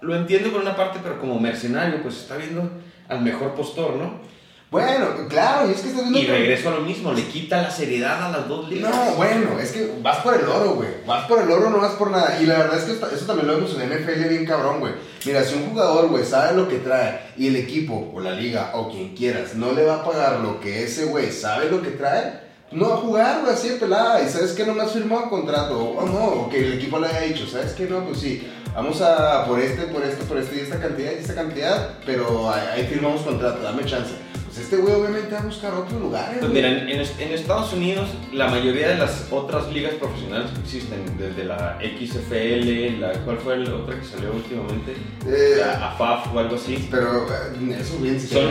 [0.00, 2.70] Lo entiendo por una parte, pero como mercenario, pues está viendo
[3.08, 4.28] al mejor postor, ¿no?
[4.70, 6.18] Bueno, claro, y es que estás viendo.
[6.18, 8.94] Y regreso a lo mismo, le quita la seriedad a las dos ligas.
[8.94, 10.88] No, bueno, es que vas por el oro, güey.
[11.06, 12.38] Vas por el oro, no vas por nada.
[12.40, 14.92] Y la verdad es que eso también lo vemos en NFL bien cabrón, güey.
[15.24, 18.72] Mira, si un jugador, güey, sabe lo que trae y el equipo o la liga
[18.74, 21.90] o quien quieras no le va a pagar lo que ese güey sabe lo que
[21.90, 24.22] trae, no a jugar, güey, así de pelada.
[24.22, 25.78] Y sabes que no me has firmado contrato.
[25.78, 27.86] O no, o que el equipo le haya dicho, ¿sabes qué?
[27.86, 28.46] No, pues sí.
[28.74, 32.50] Vamos a por este, por este, por este y esta cantidad y esta cantidad, pero
[32.50, 34.12] ahí firmamos contrato, dame chance.
[34.58, 36.38] Pues este güey obviamente va a buscar otros lugares.
[36.40, 41.44] Pues mira, en, Estados Unidos la mayoría de las otras ligas profesionales que existen, desde
[41.44, 44.96] la XFL, la, ¿cuál fue la otra que salió últimamente?
[45.26, 46.88] Eh, La AFAF o algo así.
[46.90, 48.48] Pero eh, eso bien si Son-.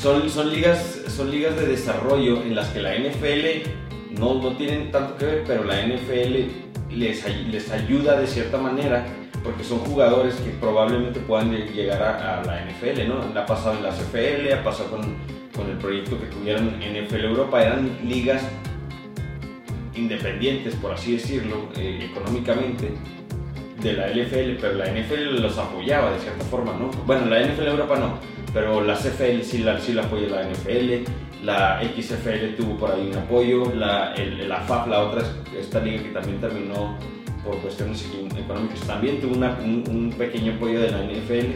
[0.00, 3.68] Son, son, ligas, son ligas de desarrollo en las que la NFL
[4.20, 6.36] no, no tienen tanto que ver, pero la NFL
[6.90, 9.04] les, les ayuda de cierta manera
[9.46, 13.40] porque son jugadores que probablemente puedan lle- llegar a, a la NFL, ¿no?
[13.40, 15.00] Ha pasado en la CFL, ha pasado con,
[15.54, 18.42] con el proyecto que tuvieron NFL Europa, eran ligas
[19.94, 22.90] independientes, por así decirlo, eh, económicamente
[23.80, 26.90] de la LFL, pero la NFL los apoyaba de cierta forma, ¿no?
[27.06, 28.18] Bueno, la NFL Europa no,
[28.52, 31.10] pero la CFL sí la, sí la apoya la NFL,
[31.44, 35.22] la XFL tuvo por ahí un apoyo, la, el, la FAF, la otra,
[35.58, 36.98] esta liga que también terminó
[37.46, 38.04] por cuestiones
[38.36, 41.46] económicas, también tuvo una- un, un pequeño apoyo de la NFL,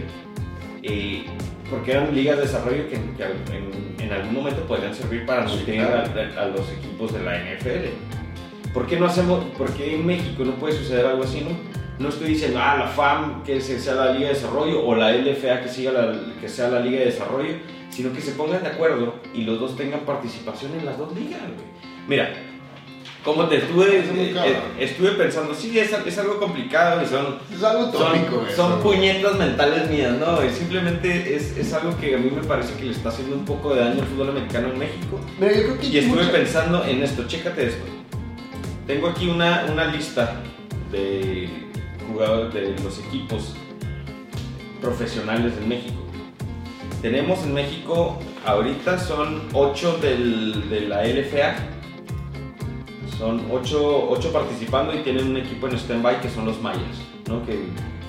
[0.83, 1.24] eh,
[1.68, 5.83] porque eran ligas de desarrollo que, que en, en algún momento podrían servir para nutrir
[5.83, 6.03] a,
[6.40, 8.72] a los equipos de la NFL.
[8.72, 11.50] ¿Por qué no hacemos, por qué en México no puede suceder algo así, no?
[11.98, 15.11] No estoy diciendo, ah, la FAM que se- sea la Liga de Desarrollo o la
[15.12, 17.55] LFA que, siga la, que sea la Liga de Desarrollo,
[17.90, 21.40] sino que se pongan de acuerdo y los dos tengan participación en las dos ligas,
[21.42, 21.68] güey.
[22.09, 22.33] Mira,
[23.24, 27.62] como te estuve, Es eh, estuve pensando, sí, es, es algo complicado y son, Es
[27.62, 30.42] algo tópico, son, son puñetas mentales mías, ¿no?
[30.44, 33.44] Y simplemente es, es algo que a mí me parece que le está haciendo un
[33.44, 35.20] poco de daño al fútbol americano en México.
[35.38, 37.85] Yo creo que Y estuve mucha- pensando en esto, chécate esto.
[38.87, 40.40] Tengo aquí una, una lista
[40.90, 41.48] de
[42.11, 43.54] jugadores de los equipos
[44.80, 45.94] profesionales en México.
[47.02, 51.54] Tenemos en México, ahorita son 8 de la LFA.
[53.20, 56.80] Son 8, participando y tienen un equipo en stand-by que son los Mayas,
[57.28, 57.44] ¿no?
[57.44, 57.54] que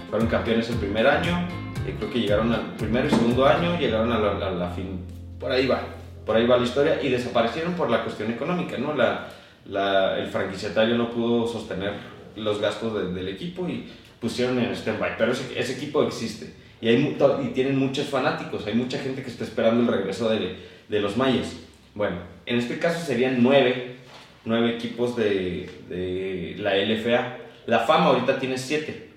[0.09, 1.37] fueron campeones el primer año.
[1.85, 5.01] eh, creo que llegaron al primero y segundo año, llegaron a la, la- la fin.
[5.37, 5.81] Por ahí va,
[6.25, 8.77] por ahí va la historia y desaparecieron por la cuestión económica.
[8.77, 8.93] ¿no?
[8.93, 11.91] La, el franquiciatario no pudo sostener
[12.37, 13.89] los gastos de- del equipo y
[14.21, 15.17] pusieron en stand-by.
[15.17, 19.29] Pero ese, ese equipo existe y, hay, y tienen muchos fanáticos, hay mucha gente que
[19.29, 20.55] está esperando el regreso de,
[20.87, 21.57] de los mayas.
[21.95, 23.97] Bueno, en este caso serían nueve,
[24.45, 27.37] nueve equipos de, de la LFA.
[27.67, 29.09] La fama ahorita tiene siete.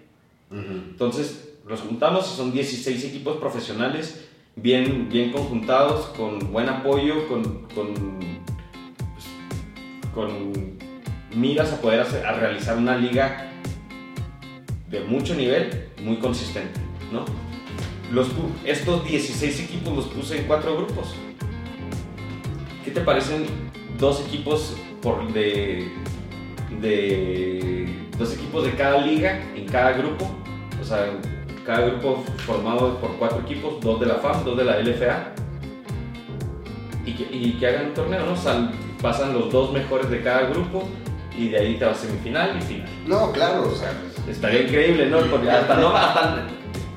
[0.50, 7.42] Entonces los juntamos y son 16 equipos profesionales bien, bien conjuntados, con buen apoyo, con,
[7.74, 7.94] con,
[9.14, 9.24] pues,
[10.14, 10.52] con
[11.34, 13.50] miras a poder hacer- a realizar una liga
[14.90, 16.78] de mucho nivel, muy consistente.
[17.10, 17.24] ¿no?
[18.12, 18.28] Los,
[18.64, 21.14] estos 16 equipos los puse en cuatro grupos.
[22.84, 23.46] ¿Qué te parecen
[23.98, 25.92] dos equipos por de,
[26.80, 27.86] de
[28.18, 30.34] dos equipos de cada liga en cada grupo?
[30.80, 31.12] O sea,
[31.64, 35.34] cada grupo formado por cuatro equipos, dos de la FAM, dos de la LFA.
[37.06, 38.32] Y que, y que hagan un torneo, ¿no?
[38.32, 40.88] O sea, pasan los dos mejores de cada gruro
[41.36, 42.88] y de ahí te vas a semifinal y final.
[43.06, 43.92] No, claro, o sea.
[44.26, 45.18] Estaría increíble, ¿no?
[45.26, 46.46] Porque hasta no, hasta,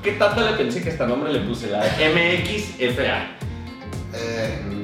[0.02, 1.70] ¿qué tanto le pensé que hasta nombre le puse?
[1.70, 3.36] La MXFA.
[4.14, 4.77] Eh,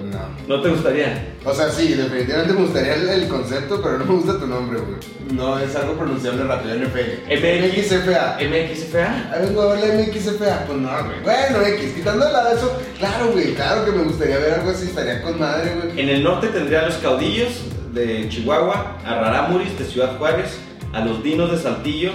[0.48, 0.56] no.
[0.56, 1.34] ¿No te gustaría?
[1.44, 4.78] O sea, sí, definitivamente me gustaría el, el concepto, pero no me gusta tu nombre,
[4.80, 4.98] güey.
[5.32, 7.32] No, es algo pronunciable rápido, NFL.
[7.32, 7.92] MX.
[7.92, 8.36] MXFA.
[8.40, 9.32] ¿MXFA?
[9.34, 10.64] A vengo a ver la MXFA.
[10.66, 11.20] Pues no, güey.
[11.22, 14.86] Bueno, X, quitando de lado eso, claro, güey, claro que me gustaría ver algo así,
[14.86, 16.00] estaría con madre, güey.
[16.00, 17.50] En el norte tendría a los caudillos
[17.92, 20.58] de Chihuahua, a Raramuris de Ciudad Juárez,
[20.92, 22.10] a los dinos de Saltillo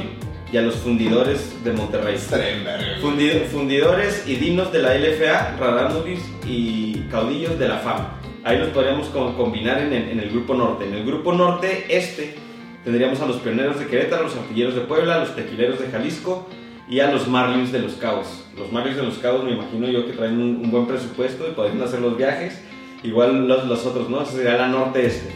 [0.51, 2.15] y a los fundidores de Monterrey.
[2.15, 3.17] Estaría en verga, güey.
[3.17, 8.18] Fundi- fundidores y dinos de la LFA, Raramuris y caudillos de la FAM.
[8.49, 10.85] Ahí los podríamos co- combinar en el, grupo norte.
[10.85, 12.35] En el grupo norte este
[12.83, 16.47] tendríamos a los pioneros de Querétaro, los artilleros de Puebla, los tequileros de Jalisco
[16.89, 18.45] y a los Marlins de los Cabos.
[18.57, 21.81] Los Marlins de los Cabos me imagino yo que traen un, buen presupuesto y podrían
[21.83, 22.59] hacer los viajes.
[23.03, 24.21] Igual los, los otros, ¿no?
[24.23, 25.29] Esa sería la norte-este.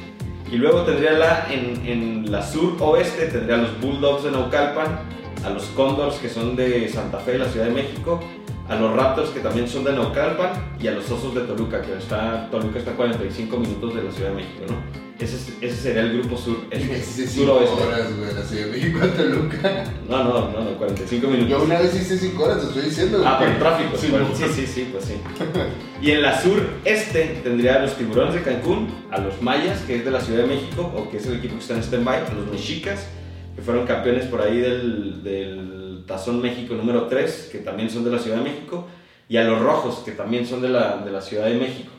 [0.51, 4.99] Y luego tendría la, en, en la sur-oeste, tendría a los Bulldogs de Naucalpan,
[5.45, 8.19] a los Condors que son de Santa Fe, la Ciudad de México,
[8.69, 11.97] a los Raptors que también son de Naucalpan y a los Osos de Toluca, que
[11.97, 15.03] está, Toluca está a 45 minutos de la Ciudad de México, ¿no?
[15.19, 17.83] Ese, es- ese sería el grupo sur, Y este, me hice 5 suroeste.
[17.83, 19.83] horas, güey, la Ciudad de México a Toluca.
[20.09, 21.49] No, no, no, no, 45 minutos.
[21.49, 23.23] Yo una vez hice 5 horas, te estoy diciendo.
[23.25, 23.95] Ah, por tráfico.
[23.95, 25.13] Sí, sí, sí, sí, pues sí.
[26.01, 30.03] Y en la sureste tendría a los tiburones de Cancún, a los mayas, que es
[30.05, 32.33] de la Ciudad de México, o que es el equipo que está en stand-by, a
[32.33, 33.07] los mexicas,
[33.55, 38.11] que fueron campeones por ahí del, del Tazón México número 3, que también son de
[38.11, 38.87] la Ciudad de México,
[39.29, 41.91] y a los rojos, que también son de la, de la Ciudad de México.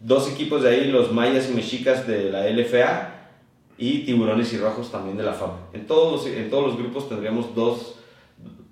[0.00, 3.12] Dos equipos de ahí, los mayas y mexicas de la LFA,
[3.78, 5.50] y tiburones y rojos también de la FAM.
[5.74, 7.94] En todos, los- en todos los grupos tendríamos dos,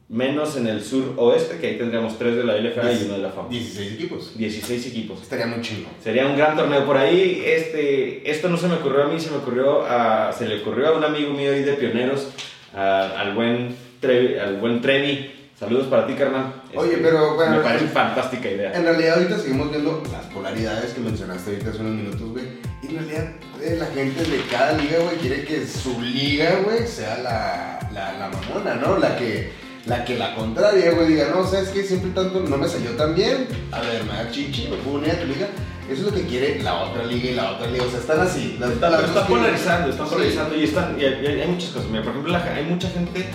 [0.08, 3.20] menos en el sur oeste, que ahí tendríamos tres de la LFA y uno de
[3.22, 3.48] la FAM.
[3.48, 4.36] 16 equipos.
[4.36, 5.22] 16 equipos.
[5.22, 5.88] Estaría muy chingo.
[6.02, 7.42] Sería un gran torneo por ahí.
[7.44, 10.88] Este, esto no se me ocurrió a mí, se me ocurrió a, se le ocurrió
[10.88, 12.28] a un amigo mío ahí de pioneros,
[12.74, 15.30] a- al buen Trevi, al buen Trevi.
[15.58, 16.62] Saludos para ti, carnal.
[16.74, 18.72] Oye, Este, pero, bueno, me parece en- fantástica idea.
[18.74, 22.44] En realidad ahorita seguimos viendo las polaridades que mencionaste ahorita hace unos minutos, güey.
[22.82, 23.30] Y en realidad
[23.62, 28.12] eh, la gente de cada liga, güey, quiere que su liga, güey, sea la, la,
[28.18, 28.98] la mamona, ¿no?
[28.98, 29.52] La que,
[29.86, 31.82] la que la contraria, güey, diga, no, ¿sabes qué?
[31.84, 33.46] Siempre tanto no me salió tan bien.
[33.70, 35.46] A ver, me da chichi, me puedo unir a tu liga.
[35.88, 37.84] Eso es lo que quiere la otra liga y la otra liga.
[37.84, 38.56] O sea, están así.
[38.58, 40.10] Las, Está, las está dos quieren- polarizando, está Sí.
[40.14, 41.88] polarizando y, están, y hay, y hay muchas cosas.
[41.90, 43.26] Mira, por ejemplo, la- hay mucha gente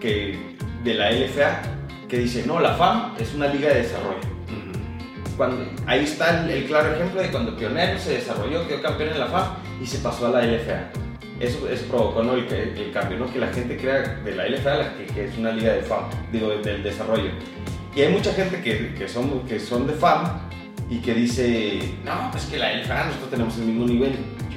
[0.00, 1.62] que, de la LFA
[2.08, 4.18] que dice, no, la FAM es una liga de desarrollo.
[5.36, 9.20] Cuando, ahí está el, el claro ejemplo de cuando Pionero se desarrolló, quedó campeón en
[9.20, 10.90] la FAM y se pasó a la LFA.
[11.38, 12.34] Eso, eso provocó ¿no?
[12.34, 13.32] el, el cambio, ¿no?
[13.32, 16.04] que la gente crea de la LFA la que, que es una liga de FAM,
[16.32, 17.30] digo, de- del desarrollo.
[17.94, 20.24] Y hay mucha gente que, que, son, que son de FAM
[20.90, 24.16] y que dice, no, pues que la LFA nosotros tenemos el mismo nivel.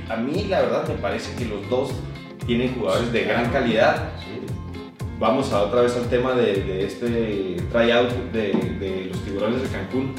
[0.10, 1.92] A mí la verdad me parece que los dos
[2.48, 4.10] tienen jugadores de gran calidad.
[5.22, 10.16] Vamos a otra vez al tema de, este tryout de, los tiburones de Cancún.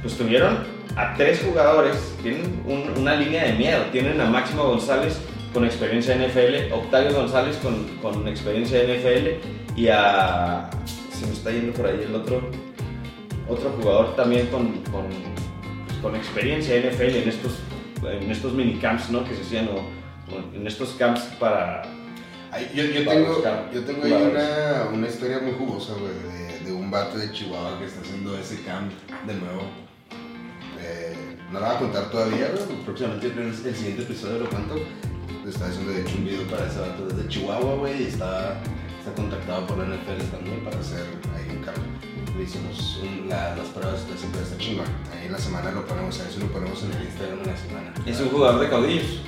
[0.00, 0.58] Pues tuvieron
[0.96, 3.82] a tres jugadores, tienen un- una línea de miedo.
[3.90, 5.18] Tienen a Máximo González
[5.52, 9.40] con experiencia en NFL, Octavio González con, con experiencia en NFL
[9.76, 10.70] y a.
[11.10, 12.40] Se me está yendo por ahí el otro.
[13.48, 15.06] Otro jugador también con, con,
[16.00, 17.58] pues, experiencia en NFL en estos,
[18.04, 19.24] en estos minicamps ¿no?
[19.24, 21.82] que se hacían o en estos camps para,
[22.50, 26.12] Ay, yo, yo tengo, yo tengo ahí una, una historia muy jugosa, güey,
[26.58, 28.90] de, de un vato de Chihuahua que está haciendo ese camp
[29.26, 29.62] de nuevo.
[30.80, 31.14] Eh,
[31.52, 34.76] no la voy a contar todavía, güey, próximamente en el, siguiente episodio lo cuento.
[35.46, 38.60] Está haciendo de hecho un video para ese vato desde Chihuahua, güey, y está,
[38.98, 41.04] está contactado por la NFL también para hacer
[41.36, 41.78] ahí un camp.
[42.36, 44.86] Le hicimos un- la- las pruebas, entonces siempre está chingón.
[45.12, 47.56] Ahí en la semana lo ponemos, a si lo ponemos en el Instagram en la
[47.56, 47.94] semana.
[48.06, 49.20] Es un jugador de caudillos.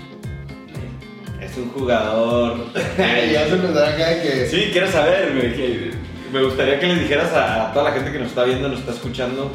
[1.40, 2.66] Es un jugador.
[2.98, 4.46] ya se da acá de que...
[4.46, 5.54] Sí, quiero saber, güey.
[5.56, 5.90] que
[6.32, 8.80] me gustaría que les dijeras a, a toda la gente que nos está viendo, nos
[8.80, 9.50] está escuchando,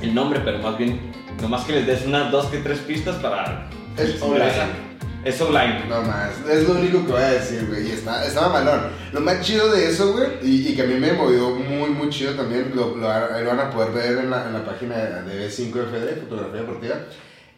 [0.00, 1.00] el nombre, pero más bien,
[1.42, 3.68] nomás que les des unas dos que tres pistas para.
[3.96, 4.88] Es online.
[5.24, 5.84] Es online.
[5.88, 7.88] No más, es lo único que voy a decir, güey.
[7.88, 8.82] Y está, está mamalón.
[9.12, 12.08] Lo más chido de eso, güey, y, y que a mí me movió muy, muy
[12.10, 14.96] chido también, lo, lo, ahí lo van a poder ver en la, en la página
[14.96, 16.94] de B5FD, Fotografía Deportiva.
[16.96, 17.10] Ah,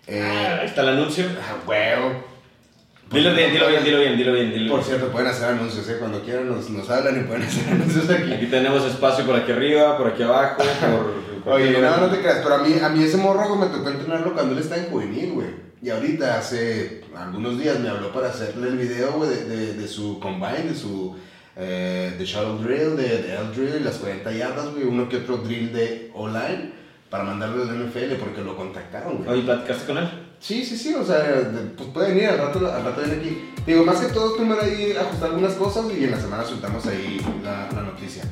[0.09, 1.27] Ahí Eh, está el anuncio.
[1.40, 2.25] ah, huevo.
[3.11, 4.53] Dilo bien, dilo bien, dilo bien, dilo bien.
[4.53, 4.88] Dilo Por bien.
[4.88, 5.96] cierto, pueden hacer anuncios, ¿eh?
[5.99, 8.33] Cuando quieran nos, nos hablan y pueden hacer anuncios aquí.
[8.33, 11.31] Aquí tenemos espacio por aquí arriba, por aquí abajo, por.
[11.55, 14.35] Oye, no, no te creas, pero a mí, a mí ese morro me tocó entrenarlo
[14.35, 15.49] cuando él estaba en juvenil, güey.
[15.83, 19.88] Y ahorita, hace algunos días, me habló para hacerle el video, güey, de, de, de
[19.88, 21.16] su combine, de su
[21.57, 25.38] eh, de shuttle drill, de, de L drill, las 40 yardas, güey, uno que otro
[25.38, 26.73] drill de online,
[27.09, 29.31] para mandarlo al NFL porque lo contactaron, güey.
[29.31, 30.09] Oye, ¿platicaste con él?
[30.40, 33.50] Sí, sí, sí, o sea, de- pues puede venir al rato, al rato viene aquí.
[33.66, 37.20] Digo, más que todo, primero ahí ajustar algunas cosas y en la semana soltamos ahí
[37.44, 38.22] la, la noticia.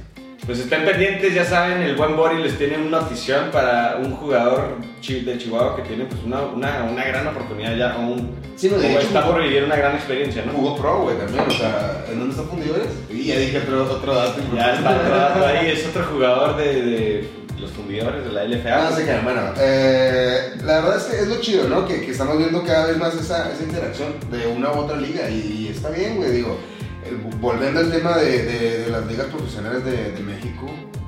[0.46, 4.76] Pues estén pendientes, ya saben, el buen Bori les tiene una notición para un jugador
[5.06, 8.78] de Chihuahua que tiene pues una, una, una gran oportunidad ya, o un, Sí, no,
[8.78, 10.52] de o hecho, está por vivir una gran experiencia, ¿no?
[10.52, 12.88] Jugó pro, güey, también, o sea, ¿en dónde está fundidores?
[13.10, 14.40] Y ya dije otro, otro dato.
[14.56, 17.28] Ya está otro dato ahí, es otro jugador de, de
[17.60, 18.88] los fundidores de la LFA.
[18.88, 19.24] Ah, se quedan.
[19.24, 21.86] Bueno, eh, la verdad es que es lo chido, ¿no?
[21.86, 25.68] Que, estamos viendo cada vez más esa, esa interacción de una u otra liga y,
[25.68, 26.58] está bien, güey, digo.
[27.06, 30.66] el- volviendo al tema de, de- las ligas profesionales de, México,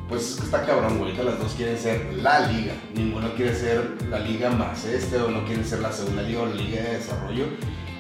[0.09, 1.11] pues es que está cabrón, güey.
[1.13, 2.73] Ahorita las dos quieren ser la liga.
[2.95, 6.47] Ninguno quiere ser la liga más este o no quieren ser la segunda liga o
[6.47, 7.45] la liga de desarrollo.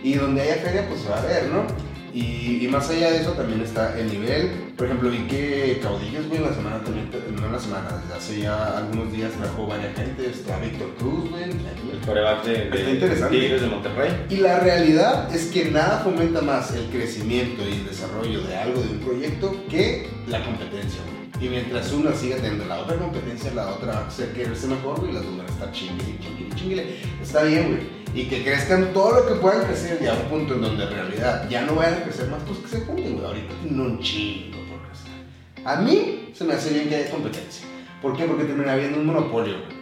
[0.02, 1.66] Y donde haya feria, pues se va a ver, ¿no?
[2.12, 4.50] Y, y más allá de eso también está el nivel.
[4.76, 8.78] Por ejemplo, vi que Caudillos, güey, la semana también, no la semana, desde hace ya
[8.78, 10.30] algunos días trajo varias gente.
[10.30, 11.44] Está Víctor Cruz, güey.
[11.44, 13.38] El coreback de, de Está interesante.
[13.38, 14.26] Tigres de Monterrey.
[14.30, 18.80] Y la realidad es que nada fomenta más el crecimiento y el desarrollo de algo,
[18.80, 21.20] de un proyecto, que la competencia, güey.
[21.46, 25.00] Y mientras una siga teniendo la otra competencia, la otra va a ser quererse mejor,
[25.00, 26.96] güey, las dos van a estar chingue, chingue, chingue.
[27.22, 27.99] Está bien, güey.
[28.14, 30.90] Y que crezcan todo lo que puedan crecer ya a un punto en donde en
[30.90, 33.24] realidad ya no vayan a crecer más, pues que se junten, güey.
[33.26, 35.64] Ahorita tienen un chingo por crecer.
[35.64, 37.66] A mí se me hace bien que haya competencia.
[38.02, 38.24] ¿Por qué?
[38.24, 39.80] Porque termina habiendo un monopolio, güey.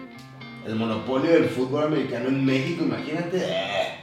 [0.67, 3.39] El monopolio del fútbol americano en México, imagínate.
[3.39, 3.95] eh.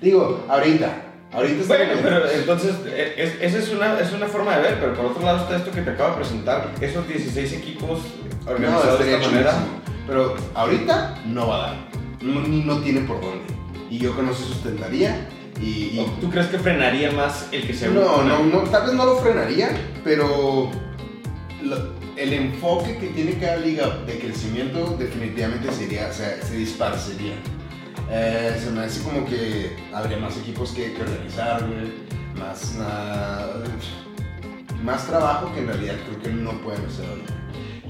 [0.00, 0.90] Digo, ahorita.
[1.32, 4.80] Ahorita está Bueno, pero entonces, e- es- esa es una, es una forma de ver,
[4.80, 8.00] pero por otro lado está esto que te acabo de presentar, esos 16 equipos
[8.44, 9.54] No, organizados de estaría esta manera.
[10.06, 11.76] Pero ahorita no va a dar.
[12.22, 13.44] No, ni- no tiene por dónde.
[13.90, 15.28] Y yo que no se sustentaría.
[15.60, 15.64] Y,
[16.00, 19.04] y- ¿Tú crees que frenaría más el que se no, no, no, tal vez no
[19.04, 19.70] lo frenaría,
[20.02, 20.70] pero
[21.62, 27.34] lo- el enfoque que tiene cada liga de crecimiento definitivamente sería, o sea, se disparcería.
[28.10, 31.66] Eh, se me hace como que habría más equipos que, que organizar,
[32.38, 33.46] más, na-
[34.84, 37.34] más trabajo que en realidad creo que no pueden hacer ahorita.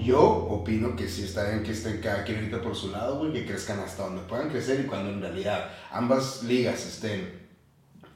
[0.02, 3.32] Yo opino que sí está bien que estén cada quien ahorita por su lado, güey,
[3.32, 7.42] que crezcan hasta donde puedan crecer y cuando en realidad ambas ligas estén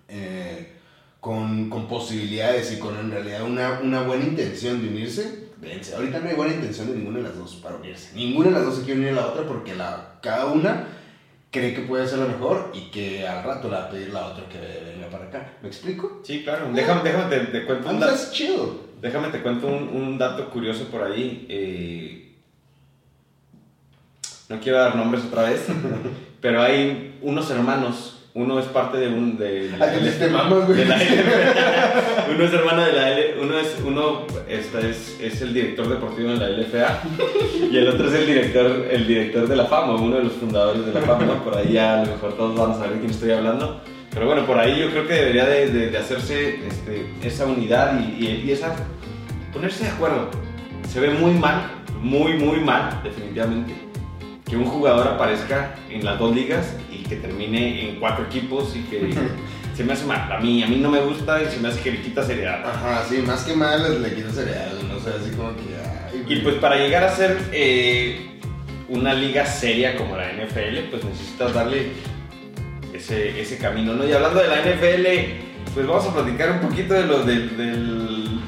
[0.09, 0.72] eh,
[1.20, 5.95] con, con posibilidades y con en realidad una, una buena intención de unirse, dense.
[5.95, 8.14] Ahorita no hay buena intención de ninguna de las dos para unirse.
[8.14, 10.89] Ninguna de las dos se quiere unir a la otra porque la, cada una
[11.51, 14.26] cree que puede ser la mejor y que al rato la va a pedir la
[14.26, 15.53] otra que venga para acá.
[15.62, 16.20] ¿Me explico?
[16.22, 16.70] Sí, claro.
[16.72, 18.16] Déjame, déjame te, te cuento un dato.
[18.30, 18.86] Chido.
[19.01, 21.47] Déjame te cuento un, un dato curioso por ahí.
[21.49, 22.22] eh,
[24.49, 25.66] no quiero dar nombres otra vez,
[26.40, 28.12] pero hay unos hermanos.
[28.34, 29.38] Uno es parte de un.
[29.38, 30.80] De, ¿A qué te mamas, güey?
[30.80, 30.97] de la
[32.30, 33.40] uno es hermano de la L.
[33.40, 33.78] Uno es.
[33.82, 37.01] Uno esta es, es el director deportivo de la LFA.
[37.72, 40.84] Y el otro es el director, el director de la fama, uno de los fundadores
[40.84, 41.24] de la fama.
[41.24, 41.42] ¿no?
[41.42, 43.80] Por ahí ya a lo mejor todos van a saber de quién estoy hablando.
[44.12, 48.00] Pero bueno, por ahí yo creo que debería de, de- de hacerse este, esa unidad
[48.00, 48.74] y, y- y esa
[49.52, 50.30] ponerse de acuerdo.
[50.88, 53.74] Se ve muy mal, muy, muy mal, definitivamente,
[54.48, 58.80] que un jugador aparezca en las dos ligas y que termine en cuatro equipos y
[58.84, 59.12] que
[59.76, 60.30] se me hace mal.
[60.32, 62.64] A mí, a mí no me gusta y se me hace que le quita seriedad.
[62.66, 65.62] Ajá, sí, más que mal le quito cereal, no sé, así como que.
[66.12, 68.38] ay, Y pues para llegar a ser eh,
[68.88, 71.88] una liga seria como la NFL, pues necesitas darle
[72.97, 74.07] ese, ese camino, ¿no?
[74.07, 78.40] Y hablando de la NFL, pues vamos a platicar un poquito de lo del,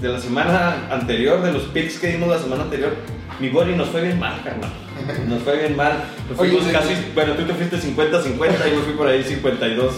[0.00, 2.94] de la semana anterior, de los picks que dimos la semana anterior.
[3.40, 4.83] Mi body nos fue bien mal, carnal.
[5.28, 6.04] Nos fue bien mal.
[6.28, 8.32] Nos fuimos casi, bueno, tú te fuiste 50-50
[8.66, 9.94] y yo fui por ahí 52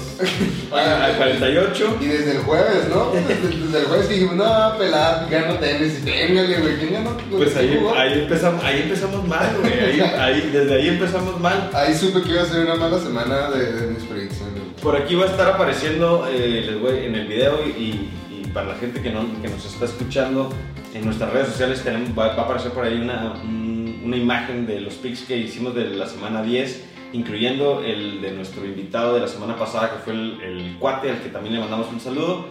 [0.72, 1.96] a, a 48.
[2.00, 3.10] Y desde el jueves, ¿no?
[3.12, 7.16] Desde, desde el jueves dijimos, no, pelada, gano tenis, y téngale, güey, ¿quién ganó?
[7.30, 9.72] Pues ¿Quién ahí, ahí, empezamos, ahí empezamos mal, güey.
[9.80, 11.70] Ahí, ahí- desde ahí empezamos mal.
[11.74, 14.54] Ahí supe que iba a ser una mala semana de, de mis predicciones.
[14.82, 18.10] Por aquí va a estar apareciendo eh, les voy- en el video y,
[18.52, 20.48] para la gente que, no- que nos está escuchando
[20.94, 23.65] en nuestras redes sociales tenemos, va, va a aparecer por ahí una, un-
[24.06, 28.64] una imagen de los picks que hicimos de la semana 10, incluyendo el de nuestro
[28.64, 31.88] invitado de la semana pasada que fue el, el cuate, al que también le mandamos
[31.92, 32.46] un saludo.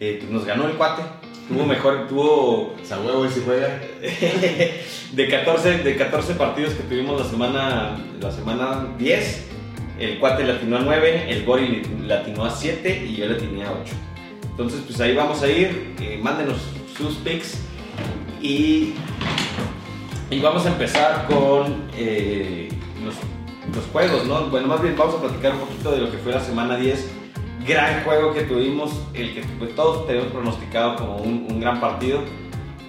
[0.00, 1.02] Eh, pues nos ganó el cuate,
[1.48, 3.80] tuvo mejor, tuvo O sea, huevo, y si juega.
[5.12, 9.46] de 14, de 14 partidos que tuvimos la semana, la semana 10,
[9.98, 13.34] el cuate le atinó a 9, el Gori le atinó a 7 y yo le
[13.34, 13.92] atiné a 8.
[14.50, 16.58] Entonces, pues ahí vamos a ir, eh, mándenos
[16.96, 17.58] sus picks
[18.40, 18.94] y,
[20.30, 22.68] y vamos a empezar con eh,
[23.04, 23.14] los,
[23.92, 24.46] juegos, ¿no?
[24.46, 27.12] Bueno, más bien vamos a platicar un poquito de lo que fue la semana 10.
[27.66, 32.22] Gran juego que tuvimos, el que pues, todos tenemos pronosticado como un gran partido.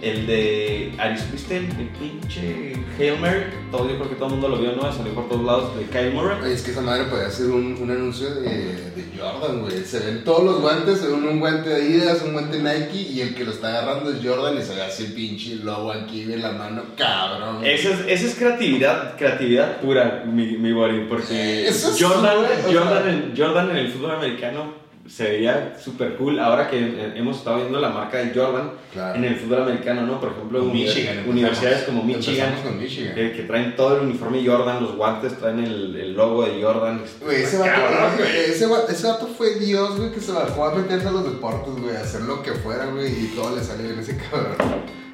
[0.02, 3.42] El de Aris, ¿viste el, pinche Hail Mary?
[3.70, 4.92] Todo, yo creo que todo el mundo lo vio, ¿no?
[4.94, 6.54] Salió por todos lados de Kyle Murray.
[6.54, 9.84] Es que esa madre podría ser un, un anuncio de, de Jordan, güey.
[9.84, 13.22] Se ven todos los guantes, se ven un guante de Adidas, un guante Nike, y
[13.22, 16.24] el que lo está agarrando es Jordan y se ve así el pinche logo aquí
[16.24, 17.66] en la mano, cabrón.
[17.66, 21.70] Esa es, esa es creatividad, creatividad pura, mi, mi body, porque
[22.00, 26.40] Jordan, Jordan, en, Jordan en el fútbol americano se veía súper cool.
[26.40, 29.16] Ahora que eh, hemos estado viendo la marca de Jordan Claro.
[29.18, 30.20] en el fútbol americano, ¿no?
[30.20, 33.14] Por ejemplo, Michigan, universidades como Michigan, Michigan.
[33.16, 37.02] que, que traen todo el uniforme Jordan, los guantes traen el, el logo de Jordan.
[37.22, 38.36] Güey, ese vato, cabrón, güey.
[38.52, 41.74] ese, va- ese vato fue Dios, güey, que se bajó a meterse a los deportes,
[41.82, 44.56] güey, a hacer lo que fuera, güey, y todo le salió bien ese cabrón.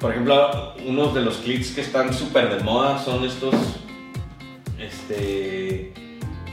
[0.00, 3.54] Por ejemplo, unos de los clips que están súper de moda son estos,
[4.78, 5.92] este,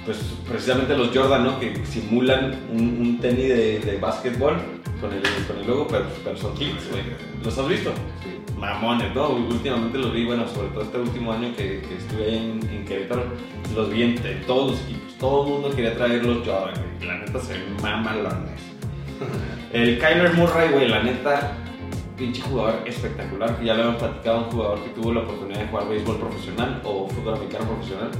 [0.06, 1.60] pues precisamente los Jordan, ¿no?
[1.60, 4.56] Que simulan un, un tenis de, de básquetbol
[4.99, 7.04] con el, con el logo, pero, pero son clips, güey.
[7.43, 7.91] ¿Los has visto?
[8.58, 9.30] Mamones, ¿no?
[9.30, 13.24] Últimamente los vi, bueno, sobre todo este último año que, que estuve en, en Querétaro,
[13.76, 15.14] los vi en, en todos los equipos.
[15.20, 17.08] Todo el mundo quería traer los Jordan, güey.
[17.08, 18.62] La neta se ven mamalones.
[19.74, 21.58] El Kyler Murray, güey, la neta,
[22.18, 25.68] pinche jugador espectacular, que ya lo hemos platicado, un jugador que tuvo la oportunidad de
[25.68, 28.12] jugar béisbol profesional o fútbol americano profesional.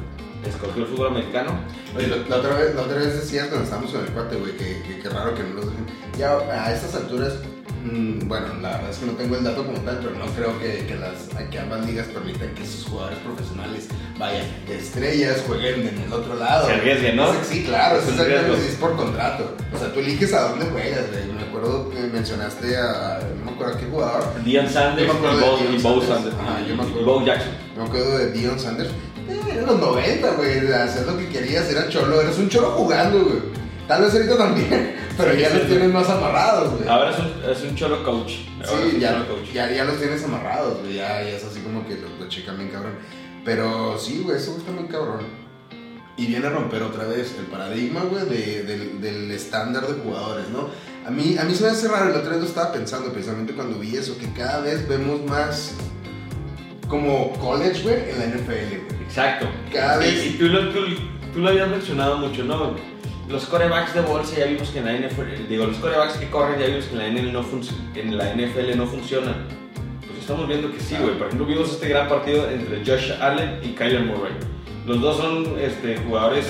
[0.46, 1.52] Escogió el fútbol americano.
[1.96, 4.52] Oye, la, la otra vez, la otra vez decías cuando estábamos con el cuate, güey,
[4.58, 5.86] que, que, que raro que no los dejen.
[6.18, 7.34] Ya a estas alturas,
[7.86, 10.60] mm, bueno, la verdad es que no tengo el dato como tal, pero no creo
[10.60, 13.88] que, que, las, que ambas ligas permitan que sus jugadores profesionales
[14.20, 16.68] vayan de estrellas, jueguen en el otro lado.
[16.68, 17.28] Se arriesguen, ¿no?
[17.44, 19.56] Sí, claro, Es es, es por contrato.
[19.74, 21.34] O sea, tú eliges a dónde juegas, güey.
[21.34, 25.20] Me acuerdo que mencionaste a, no me acuerdo a qué jugador, Dion Sanders Yo me
[25.20, 26.08] acuerdo y de Bo, y Sanders.
[26.08, 26.36] Sanders.
[26.36, 27.06] Ajá, yo me y acuerdo.
[27.06, 27.52] Bo Jackson.
[27.78, 28.90] Me acuerdo de Dion Sanders.
[29.54, 30.72] Eran los 90, güey.
[30.74, 32.22] Hacer lo que querías, era cholo.
[32.22, 33.64] Eres un cholo jugando, güey.
[33.88, 35.70] Tal vez ahorita también, pero Sí, ya sí, los sí.
[35.70, 36.88] tienes más amarrados, güey.
[36.90, 38.34] Ahora es un, es un cholo coach.
[38.66, 39.52] Ahora Sí, ya, coach.
[39.54, 40.94] ya, ya los tienes amarrados, güey.
[40.96, 42.94] Ya, ya es así como que lo, lo checan bien cabrón.
[43.44, 45.44] Pero sí, güey, eso está bien cabrón.
[46.16, 50.48] Y viene a romper otra vez el paradigma, güey, de- del, del estándar de jugadores,
[50.50, 50.70] ¿no?
[51.06, 53.54] A mí, a mí se me hace raro, el otro día lo estaba pensando precisamente
[53.54, 55.74] cuando vi eso, que cada vez vemos más
[56.88, 58.93] como college, güey, en la NFL, güey.
[59.14, 59.48] Exacto.
[59.72, 60.80] Cada Y- vez- Y, tú, lo, tú,
[61.34, 62.74] tú lo habías mencionado mucho, ¿no?
[63.30, 66.60] Los corebacks de bolsa ya vimos que en la NFL, digo, los corebacks que corren
[66.60, 69.36] ya vimos que en la, NFL no func- en la NFL no funcionan.
[70.08, 71.14] Pues estamos viendo que sí, güey.
[71.18, 74.34] Por ejemplo, vimos este gran partido entre Josh Allen y Kyler Murray.
[74.88, 76.48] Los dos son este, jugadores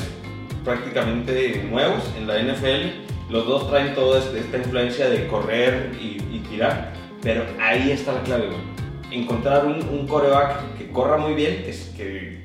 [0.64, 3.04] prácticamente nuevos en la NFL.
[3.30, 6.94] Los dos traen toda este- esta influencia de correr y, y tirar.
[7.22, 9.22] Pero ahí está la clave, güey.
[9.22, 12.43] Encontrar un, un coreback que corra muy bien, que, que,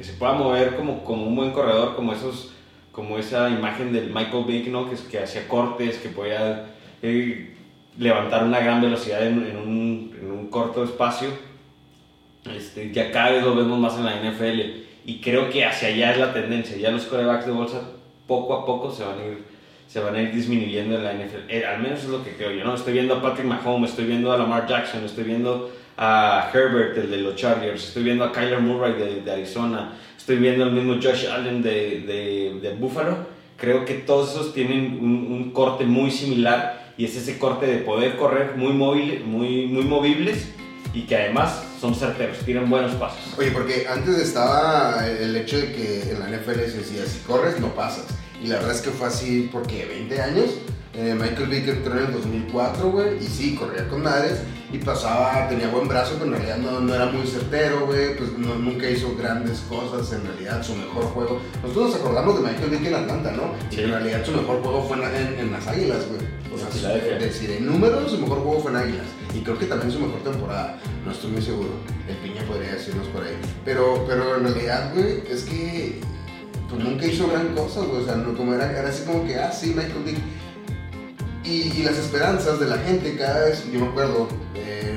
[0.00, 2.52] que se pueda mover como, como un buen corredor, como esos
[2.90, 4.88] como esa imagen del Michael Vick, ¿no?
[4.88, 6.70] Que, que hacía cortes, que podía
[7.02, 7.54] eh,
[7.98, 11.28] levantar una gran velocidad en, en un, en un corto espacio.
[12.50, 14.60] Este, ya cada vez lo vemos más en la NFL
[15.04, 16.78] y creo que hacia allá es la tendencia.
[16.78, 17.82] Ya los corebacks de bolsa
[18.26, 19.44] poco a poco se van a ir,
[19.86, 21.50] se van a ir disminuyendo en la NFL.
[21.50, 22.74] Eh, al menos es lo que creo yo, ¿no?
[22.74, 25.70] Estoy viendo a Patrick Mahomes, estoy viendo a Lamar Jackson, estoy viendo
[26.02, 30.36] a Herbert, el de los Chargers, estoy viendo a Kyler Murray de, de Arizona, estoy
[30.36, 33.18] viendo al mismo Josh Allen de, de, de Buffalo.
[33.58, 37.78] Creo que todos esos tienen un, un corte muy similar y es ese corte de
[37.80, 40.48] poder correr muy, móvil, muy, muy movibles
[40.94, 43.34] y que además son certeros, tienen buenos pasos.
[43.38, 47.60] Oye, porque antes estaba el hecho de que en la NFL se decía, si corres
[47.60, 48.06] no pasas.
[48.42, 50.46] Y la verdad es que fue así porque 20 años.
[50.94, 54.40] Eh, Michael Vick entró en el 2004, güey, y sí, corría con madres
[54.72, 58.36] y pasaba, tenía buen brazo, pero en realidad no, no era muy certero, güey, pues
[58.38, 61.40] no- nunca hizo grandes cosas, en realidad su mejor juego.
[61.62, 63.52] Nosotros nos acordamos de Michael Vick en Atlanta, ¿no?
[63.70, 63.80] Y Sí.
[63.82, 66.20] en realidad su mejor juego fue en, en- en las Águilas, güey.
[66.54, 69.06] O sea, su- decir, en números su mejor juego fue en Águilas.
[69.34, 70.78] Y creo que también su mejor temporada.
[71.04, 71.68] No estoy muy seguro.
[72.08, 73.36] El Piña podría decirnos por ahí.
[73.64, 76.00] Pero, pero en realidad, güey, es que
[76.68, 78.02] pues nunca hizo gran cosa, güey.
[78.02, 80.18] O sea, no, como era, era así como que, ah, sí, Michael Vick.
[81.44, 84.96] Y, y las esperanzas de la gente cada vez, yo me acuerdo eh,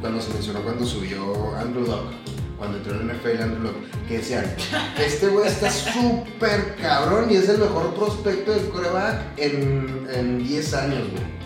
[0.00, 2.12] cuando se mencionó cuando subió Andrew Luck,
[2.58, 3.76] cuando entró en la NFL Andrew Luck,
[4.08, 4.44] que decían,
[4.98, 10.74] este güey está súper cabrón y es el mejor prospecto del coreback en, en 10
[10.74, 11.36] años, güey.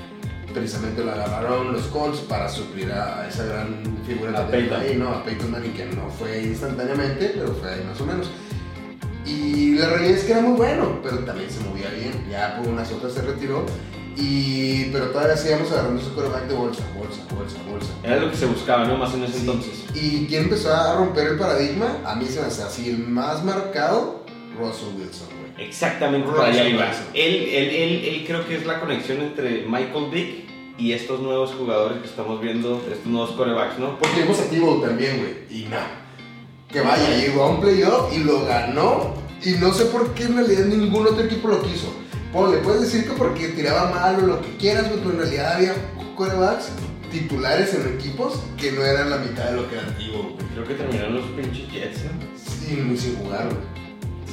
[0.55, 5.11] Precisamente lo agarraron los Colts para suplir a, a esa gran figura A ahí, ¿no?
[5.11, 8.29] A Peyton Manning, que no fue instantáneamente, pero fue ahí más o menos.
[9.25, 12.27] Y la realidad es que era muy bueno, pero también se movía bien.
[12.29, 13.65] Ya por unas otras se retiró.
[14.17, 17.89] Y, pero todavía seguíamos agarrando ese coreback de bolsa, bolsa, bolsa, bolsa.
[18.03, 18.97] Era lo que se buscaba, ¿no?
[18.97, 19.41] Más en ese Sí.
[19.41, 19.85] entonces.
[19.95, 21.99] ¿Y quién empezó a romper el paradigma?
[22.05, 24.25] A mí se me hace así el más marcado,
[24.59, 25.67] Russell Wilson, güey.
[25.69, 26.91] Exactamente Russell allá iba.
[27.15, 31.53] Él, él, él, él creo que es la conexión entre Michael Vick y estos nuevos
[31.53, 33.99] jugadores que estamos viendo, estos nuevos corebacks, ¿no?
[33.99, 35.61] Porque vimos a también, güey.
[35.61, 35.77] Y no.
[36.71, 39.15] Que vaya, llegó a un playoff y lo ganó.
[39.43, 41.93] Y no sé por qué en realidad ningún otro equipo lo quiso.
[42.33, 45.19] Pues le puedes decir que porque tiraba mal o lo que quieras, güey, pero en
[45.19, 45.75] realidad había
[46.17, 46.69] corebacks
[47.11, 50.37] titulares en equipos que no eran la mitad de lo que eran güey.
[50.55, 52.11] Creo que terminaron los pinches Jets, ¿no?
[52.39, 53.59] Sin, sin jugar, güey.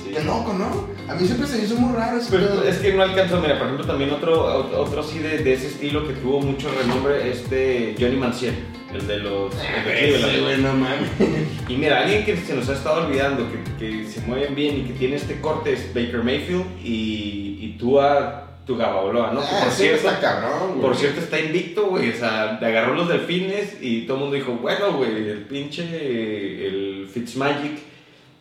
[0.04, 0.12] Sí.
[0.14, 0.88] Qué loco, ¿no?
[1.12, 2.64] A mí siempre se me hizo muy raro ese Pero pedo.
[2.64, 4.46] es que no alcanzó, mira, por ejemplo, también otro,
[4.80, 8.54] otro así de, de ese estilo que tuvo mucho renombre, este Johnny Manziel,
[8.94, 9.54] el de los...
[9.54, 10.34] Cleveland.
[10.34, 11.10] Sí, güey, no mames.
[11.70, 14.82] Y mira, alguien que se nos ha estado olvidando, que, que se mueven bien y
[14.84, 19.40] que tiene este corte es Baker Mayfield y, y Tua Tagovailoa, ¿no?
[19.42, 20.82] Que Ah, por cierto, está cabrón, güey.
[20.82, 24.36] por cierto está invicto, güey, o sea, le agarró los delfines y todo el mundo
[24.36, 25.84] dijo, bueno, güey, el pinche,
[26.68, 27.80] el Fitzmagic,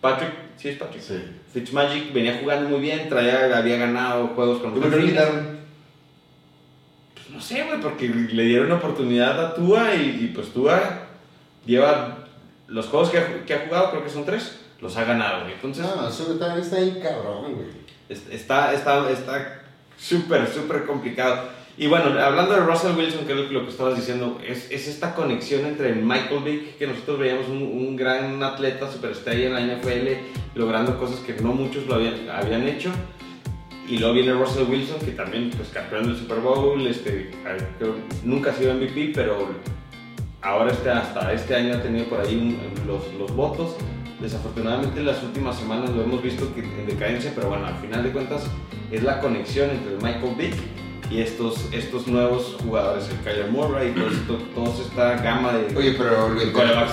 [0.00, 1.00] Patrick, ¿sí es Patrick?
[1.02, 1.14] Sí.
[1.52, 5.24] Fitzmagic venía jugando muy bien, traía, había ganado juegos con ¿Por qué lo delfines.
[7.36, 10.80] No sé, güey, porque le dieron oportunidad a Tua y, y, pues Tua
[11.66, 12.18] lleva
[12.68, 15.52] los juegos que ha, que ha jugado, creo que son tres, los ha ganado, güey.
[15.54, 17.66] Entonces, No, eso también está bien cabrón, güey.
[18.08, 19.62] es- está está está
[19.98, 21.54] súper, súper complicado.
[21.78, 25.14] Y bueno, hablando de Russell Wilson, que es lo que estabas diciendo, es, es esta
[25.14, 30.08] conexión entre Michael Vick, que nosotros veíamos un, un gran atleta, superestrella en la NFL,
[30.54, 32.90] logrando cosas que no muchos lo habían, habían hecho.
[33.88, 37.30] Y luego viene Russell Wilson, que también, pues, campeón del Super Bowl, este,
[37.78, 39.48] creo- nunca ha sido MVP, pero
[40.42, 43.76] ahora este, hasta este año ha tenido por ahí un- los, los votos.
[44.20, 48.02] Desafortunadamente en las últimas semanas lo hemos visto que en decadencia, pero bueno, al final
[48.02, 48.44] de cuentas
[48.90, 50.54] es la conexión entre el Michael Vick
[51.10, 55.76] y estos, estos nuevos jugadores, el Kyler Murray y todo esto, toda esta gama de,
[55.76, 56.46] Oye, pero lo, de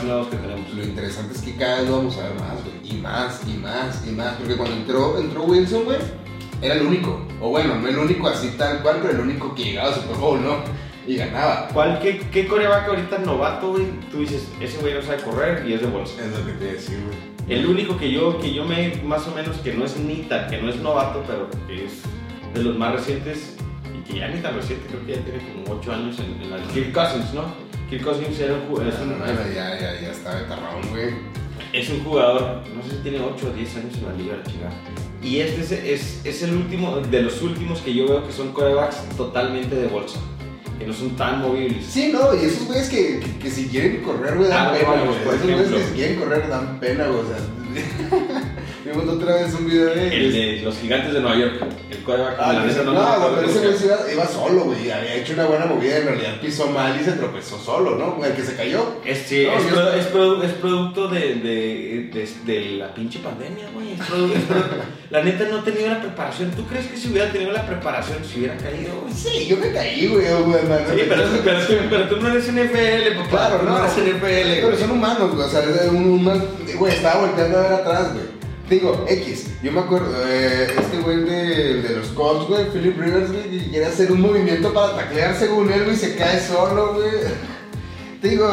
[0.04, 0.74] nuevos que tenemos.
[0.76, 2.94] lo interesante es que cada vez lo vamos a ver más, güey.
[2.98, 4.34] Y más, y más, y más.
[4.36, 5.98] Porque cuando entró, entró Wilson, güey,
[6.64, 7.22] era el único.
[7.42, 10.16] O bueno, no el único así tal cual, pero el único que llegaba a Super
[10.18, 10.58] Bowl, ¿no?
[11.06, 11.68] Y ganaba.
[11.74, 13.86] ¿Cuál, qué, ¿Qué coreback ahorita novato, güey?
[14.12, 16.14] Tú dices, ese güey no sabe correr y es de bolsa.
[16.24, 17.34] Es lo que te iba a decir, güey.
[17.60, 20.50] El único que yo, que yo me, más o menos, que no es ni tan,
[20.50, 22.02] que no es novato, pero que es
[22.54, 23.58] de los más recientes,
[23.94, 26.52] y que ya ni tan reciente, creo que ya tiene como 8 años en, en
[26.52, 27.44] la Kirk Cousins, ¿no?
[27.90, 31.10] Kirk Cousins era un, ju- es un, Bueno, ya, ya, ya está de tarrón, güey.
[31.74, 34.44] es un jugador, no sé si tiene 8 o 10 años en la liga, la
[34.50, 34.74] chingada.
[35.24, 38.52] Y este es, es, es el último, de los últimos que yo veo que son
[38.52, 40.20] corebacks totalmente de bolsa,
[40.78, 41.86] que no son tan movibles.
[41.86, 45.04] Sí, no, y esos güeyes que, que, que si quieren correr, güey, dan Ah, pena,
[45.06, 45.36] güey.
[45.36, 47.20] Esos güeyes que si quieren correr dan pena, güey.
[47.20, 47.38] O sea,
[48.86, 50.08] vimos otra vez un video de.
[50.16, 51.54] El de los gigantes de Nueva York,
[51.92, 52.36] el coreback.
[52.40, 54.92] Ah, la no, neta no, güey, pero ese güey iba, solo, güey.
[54.92, 58.24] Había hecho una buena movida, en realidad pisó mal y se tropezó solo, ¿no?
[58.26, 58.96] El que se cayó.
[59.06, 63.20] Es, sí, No, es, pro- es produ- es producto de, de, de, de la pinche
[63.20, 63.94] pandemia, güey.
[65.10, 66.50] La neta no ha tenido la preparación.
[66.52, 69.14] ¿Tú crees que si hubiera tenido la preparación se hubiera caído, güey?
[69.14, 70.64] Sí, yo me caí, güey, güey.
[70.64, 70.80] man.
[70.90, 73.30] Sí, pero, pero, tú- pero tú no eres NFL, papá.
[73.30, 73.78] Claro, Tú no.
[73.78, 74.80] eres NFL, Pero güey.
[74.80, 75.48] son humanos, güey.
[75.48, 75.62] O sea,
[75.92, 76.44] un, un man-
[76.78, 78.26] güey, estaba volteando a ver atrás, güey.
[78.70, 83.32] Digo, X, yo me acuerdo, eh, este güey de, de los Colts, güey, Philip Rivers,
[83.32, 86.94] güey, que quiere hacer un movimiento para taclear según él, güey, y se cae solo,
[86.94, 87.10] güey.
[88.24, 88.50] Digo,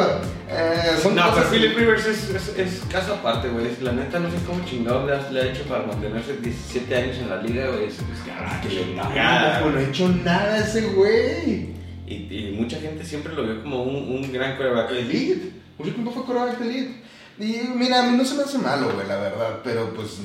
[0.49, 3.67] eh, son No, pero Philip Rivers es, es, es caso aparte, güey.
[3.83, 7.19] La neta no sé cómo chingado le ha, le ha hecho para mantenerse 17 años
[7.19, 7.85] en la liga, güey.
[7.85, 7.99] Es,
[8.37, 11.69] Ah, que chingada, no, ha hecho nada ese güey.
[12.05, 14.91] Y, y mucha gente siempre lo vio como un, un gran coreback.
[14.91, 15.53] Elite.
[15.79, 17.03] Mucho tiempo fue de elite.
[17.41, 20.18] Y mira, a mí no se me hace malo, güey, la verdad, pero pues.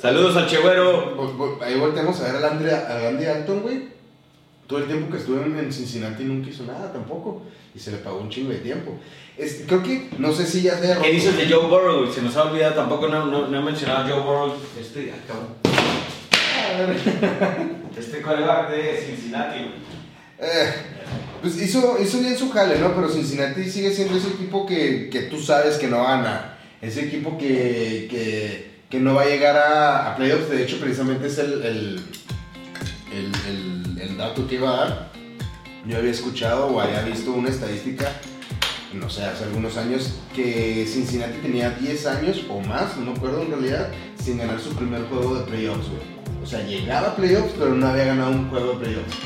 [0.00, 1.16] Saludos al Chegüero.
[1.16, 3.88] vol- vol- Ahí volteamos a ver al Andy, al Andy Alton, güey.
[4.66, 7.42] Todo el tiempo que estuvo en, Cincinnati nunca hizo nada tampoco.
[7.74, 8.98] Y se le pagó un chingo de tiempo.
[9.38, 12.00] Es- creo que, no sé si ya se ¿Qué dices de Joe Burrow?
[12.02, 12.12] güey?
[12.12, 14.54] Se nos ha olvidado tampoco, no, no, no he mencionado a Joe Burrow.
[14.78, 15.48] Este, cabrón.
[17.98, 19.72] Este coreback de Cincinnati, güey.
[20.38, 20.72] Eh,
[21.40, 22.94] pues hizo, hizo bien su jale, ¿no?
[22.94, 26.58] Pero Cincinnati sigue siendo ese equipo que, que tú sabes que no gana.
[26.80, 30.50] Ese equipo que, que, que no va a llegar a, a playoffs.
[30.50, 32.00] De hecho, precisamente es el, el,
[33.12, 35.10] el, el- el dato que iba a dar.
[35.86, 38.10] Yo había escuchado o había visto una estadística,
[38.94, 43.42] no sé, hace algunos años, que Cincinnati tenía 10 años o más, no me acuerdo
[43.42, 43.88] en realidad,
[44.22, 46.02] sin ganar su primer juego de playoffs, güey.
[46.42, 49.16] O sea, llegaba a playoffs, pero no había ganado un juego de playoffs.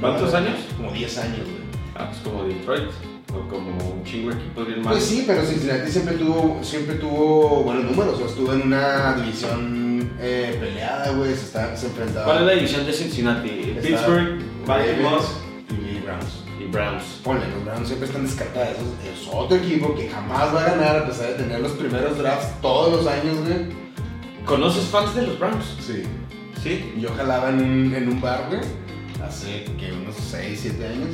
[0.00, 0.58] ¿Cuántos años?
[0.76, 1.59] Como 10 años, güey.
[2.00, 2.90] Ah, pues como Detroit.
[3.32, 4.98] O como un chingo de equipos bien malos.
[4.98, 8.14] Pues sí, pero Cincinnati siempre tuvo, siempre tuvo buenos números.
[8.14, 11.30] O sea, estuvo en una división eh, peleada, güey.
[11.36, 12.24] Se, está- se enfrentaba.
[12.24, 13.48] ¿Cuál es la división de Cincinnati?
[13.76, 15.22] Está Pittsburgh, Baltimore
[15.68, 16.44] y Browns.
[16.60, 17.04] y Browns.
[17.22, 18.68] Ponle, los Browns siempre están descartados.
[19.04, 22.18] Es, es otro equipo que jamás va a ganar a pesar de tener los primeros
[22.18, 23.58] drafts todos los años, güey.
[24.44, 25.76] ¿Conoces fans de los Browns?
[25.86, 26.02] Sí.
[26.60, 26.94] Sí.
[26.98, 28.60] Yo jalaba en un, en un bar, güey,
[29.24, 31.08] hace que unos 6, 7 años.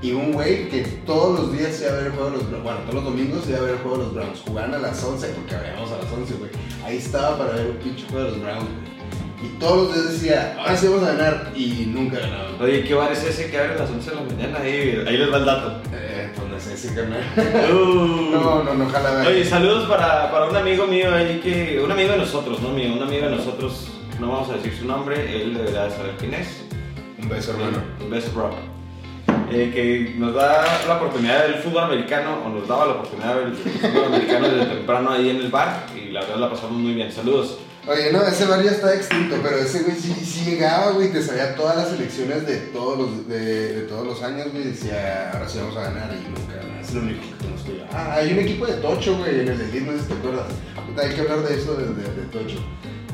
[0.00, 2.64] Y un güey que todos los días iba a ver el juego de los Browns,
[2.64, 4.40] bueno, todos los domingos iba a ver el juego de los Browns.
[4.46, 6.50] Jugaban a las 11, porque habíamos a las 11, güey.
[6.84, 8.98] Ahí estaba para ver el pinche juego de los Browns, güey.
[9.40, 11.52] Y todos los días decía, ahora sí vamos a ganar.
[11.54, 12.60] Y nunca ganaban.
[12.60, 14.58] Oye, ¿qué bar es ese que abre a las 11 de la mañana?
[14.60, 15.80] Ahí, ahí les va el dato.
[15.92, 17.22] Eh, pues no sé si carnal.
[17.72, 18.30] Uh.
[18.32, 19.22] No, no, no jalaba.
[19.26, 21.80] Oye, saludos para, para un amigo mío ahí que.
[21.80, 23.88] Un amigo de nosotros, no mío, un amigo de nosotros,
[24.20, 26.64] no vamos a decir su nombre, él deberá de saber quién es.
[27.20, 27.78] Un beso, hermano.
[28.00, 28.77] Un beso, bro.
[29.50, 33.54] Eh, que nos da la oportunidad del fútbol americano, o nos daba la oportunidad del
[33.54, 37.10] fútbol americano desde temprano ahí en el bar, y la verdad la pasamos muy bien.
[37.10, 37.58] Saludos.
[37.86, 41.22] Oye, no, ese bar ya está extinto, pero ese güey sí, sí llegaba, güey, te
[41.22, 45.48] sabía todas las elecciones de todos los, de, de todos los años, güey, decía, ahora
[45.48, 47.84] sí vamos a ganar y nunca es lo único que conozco yo.
[47.90, 50.46] Ah, hay un equipo de Tocho, güey, en el Elite, no sé si te acuerdas.
[51.02, 52.58] Hay que hablar de eso, de, de, de Tocho.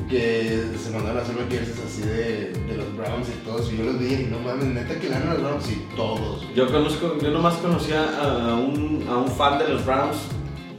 [0.09, 3.77] Que se mandaron a hacer los jerseys así de, de los Browns y todos, y
[3.77, 6.53] yo los vi y no mames, neta que ganan los Browns y todos, güey.
[6.55, 10.17] Yo conozco, yo nomás conocía a un, a un fan de los Browns,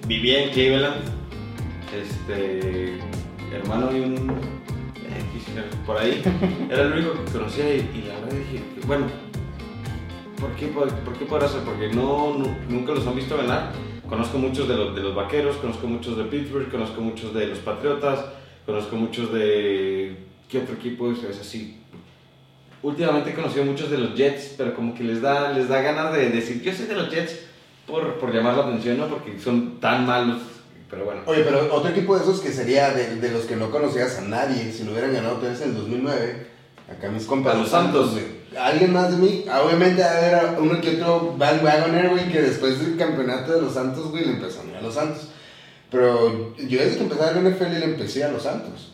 [0.07, 0.97] vivía en Cleveland,
[1.93, 2.99] este,
[3.53, 4.37] hermano de un,
[5.87, 6.23] por ahí,
[6.71, 9.07] era el único que conocía y, y la verdad dije, bueno,
[10.41, 11.63] ¿Por qué, por, por qué podrá ser?
[11.63, 13.73] Porque no, nu- nunca los han visto ganar.
[14.07, 17.59] Conozco muchos de los, de los vaqueros, conozco muchos de Pittsburgh, conozco muchos de los
[17.61, 18.23] Patriotas,
[18.67, 20.17] conozco muchos de.
[20.49, 21.81] ¿Qué otro equipo es, así?
[22.83, 26.13] Últimamente he conocido muchos de los Jets, pero como que les da, les da ganas
[26.13, 27.41] de decir, yo soy de los Jets
[27.87, 29.09] por, por llamar la atención, ¿no?
[29.09, 30.43] Porque son tan malos.
[30.89, 31.23] Pero bueno.
[31.27, 34.23] Oye, pero otro equipo de esos que sería de, de los que no conocías a
[34.23, 36.47] nadie, si lo hubieran ganado ustedes en el 2009,
[36.97, 37.57] acá mis compas.
[37.57, 38.13] A los Santos.
[38.13, 38.25] güey.
[38.57, 39.45] ¿Alguien más de mí?
[39.51, 43.75] Ah, Obviamente, a ver, uno que otro bandwagoner, güey, que después del campeonato de los
[43.75, 45.26] Santos, güey, le empezó a a los Santos.
[45.91, 48.93] Pero yo desde que empecé a ver NFL le empecé a los Santos.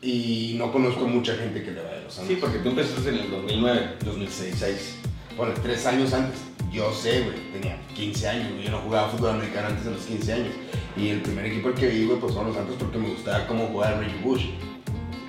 [0.00, 2.34] Y no conozco mucha gente que le vaya a los Santos.
[2.34, 3.88] Sí, porque tú empezaste en el 2009.
[4.04, 4.96] 2006.
[5.36, 6.40] Bueno, tres años antes.
[6.70, 8.64] Yo sé, güey, tenía 15 años, güey.
[8.64, 10.54] Yo no jugaba fútbol americano antes de los 15 años.
[10.96, 13.46] Y el primer equipo al que vi, güey, pues fueron los Santos porque me gustaba
[13.46, 14.46] cómo jugaba Reggie Bush.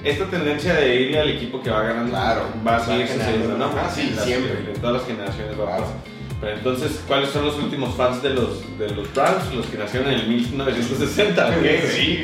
[0.04, 3.66] Esta tendencia de irle al equipo que va ganando Claro, va a seguir sucediendo, ¿no?
[3.66, 4.72] Ajá, sí, siempre.
[4.74, 6.15] En todas las generaciones va a pasar.
[6.48, 9.54] Entonces, ¿cuáles son los últimos fans de los, de los Browns?
[9.56, 11.54] Los que nacieron en el 1960, ¿ok?
[11.96, 12.20] Sí.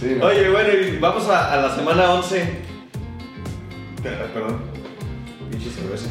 [0.00, 0.16] Sí.
[0.22, 2.36] Oye, bueno, y vamos a, a la semana 11.
[4.02, 4.60] Te- Perdón.
[5.50, 6.06] Pinche cerveza.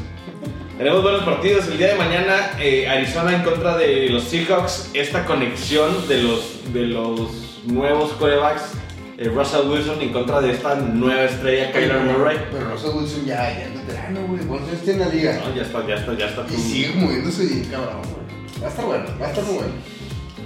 [0.77, 1.67] Tenemos buenos partidos.
[1.67, 4.89] El día de mañana, eh, Arizona en contra de los Seahawks.
[4.93, 8.71] Esta conexión de los, de los nuevos corebacks.
[9.17, 12.37] Eh, Russell Wilson en contra de esta nueva estrella, Kyler Murray.
[12.51, 14.41] Pero Russell Wilson ya, ya es veterano, güey.
[14.41, 15.39] ¿Cuántos años tiene en la liga?
[15.45, 16.45] No, ya está, ya está, ya está.
[16.49, 18.61] Y sigue moviéndose bien, cabrón, güey.
[18.61, 19.73] Va a estar bueno, va a estar muy bueno.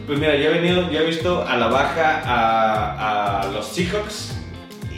[0.08, 4.34] Pues mira, yo he venido, yo he visto a la baja a, a los Seahawks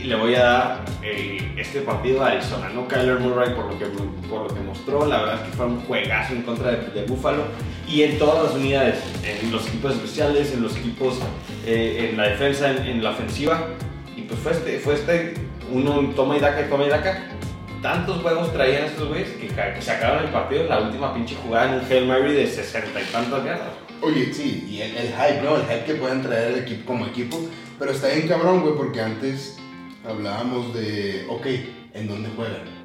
[0.01, 2.87] y le voy a dar eh, este partido a Arizona, ¿no?
[2.87, 3.85] Kyler Murray por lo que,
[4.27, 7.05] por lo que mostró, la verdad es que fue un juegazo en contra de, de
[7.05, 7.43] Buffalo
[7.87, 11.19] y en todas las unidades, en los equipos especiales, en los equipos,
[11.65, 13.67] eh, en la defensa, en, en la ofensiva
[14.15, 15.33] y pues fue este, fue este,
[15.71, 17.27] uno toma y daca toma y daca.
[17.81, 21.73] Tantos juegos traían estos güeyes que, que sacaron el partido en la última pinche jugada
[21.73, 23.69] en un Hail Mary de 60 y tantas yardas.
[24.01, 25.55] Oye, sí, y el, el hype, ¿no?
[25.57, 27.39] El hype que pueden traer el equipo como equipo.
[27.79, 29.57] Pero está bien cabrón, güey, porque antes
[30.07, 31.45] hablábamos de, ok,
[31.93, 32.81] ¿en dónde juegan?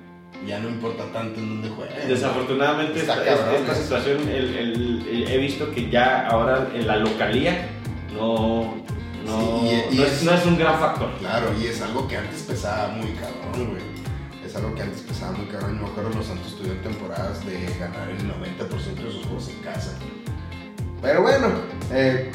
[0.46, 2.08] Ya no importa tanto en dónde juegan.
[2.08, 7.68] Desafortunadamente esta, esta situación el- el- el- he visto que ya ahora en la localía
[8.14, 8.74] no,
[9.24, 11.10] no, Sí, y- y no es- es, no es un gran factor.
[11.18, 13.82] Claro, y es algo que antes pesaba muy cabrón, güey.
[14.44, 15.76] Es algo que antes pesaba muy cabrón.
[15.78, 19.56] Yo me acuerdo los Santos tuvieron temporadas de ganar el 90% de sus juegos en
[19.62, 19.92] casa.
[21.02, 21.48] Pero bueno,
[21.92, 22.30] eh,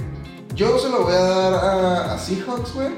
[0.55, 2.89] yo se lo voy a dar a, a Seahawks, güey.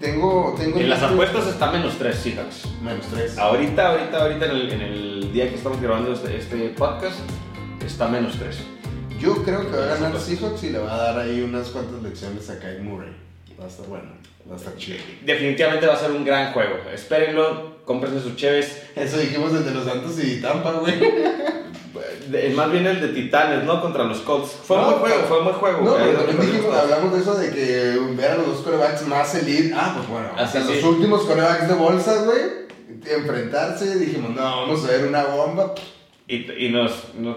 [0.00, 0.78] Tengo, tengo.
[0.78, 2.66] En las apuestas está menos 3 Seahawks.
[2.82, 3.38] Menos 3.
[3.38, 7.18] Ahorita, ahorita, ahorita en el, en el día que estamos grabando este, este podcast
[7.84, 8.56] está menos 3.
[9.20, 10.18] Yo creo que va a ganar.
[10.18, 13.12] Seahawks y le va a dar ahí unas cuantas lecciones a Kyle Murray.
[13.58, 14.10] Va a estar bueno,
[14.50, 14.98] va a estar chido.
[15.24, 16.74] Definitivamente va a ser un gran juego.
[16.92, 18.82] Espérenlo, cómprense sus cheves.
[18.96, 20.94] Eso dijimos desde los Santos y Tampa, güey.
[22.28, 23.80] De- Más bien el de Titanes, ¿no?
[23.80, 24.50] Contra los Colts.
[24.64, 25.80] Fue un buen juego, fue un buen juego.
[25.82, 29.34] No, pero también dijimos, hablamos de eso de que ver a los dos corebacks más
[29.34, 29.74] elite.
[29.76, 30.74] Ah, pues bueno, hasta sí.
[30.74, 32.40] los últimos corebacks de bolsas, güey,
[33.06, 35.74] enfrentarse, dijimos, no, vamos a ver una bomba.
[36.28, 37.36] Y, y nos, nos-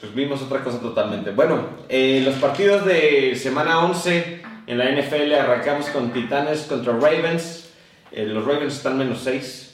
[0.00, 1.30] pues vimos otra cosa totalmente.
[1.30, 7.70] Bueno, eh, los partidos de semana 11 en la NFL arrancamos con Titanes contra Ravens.
[8.12, 9.65] Eh, los Ravens están menos 6.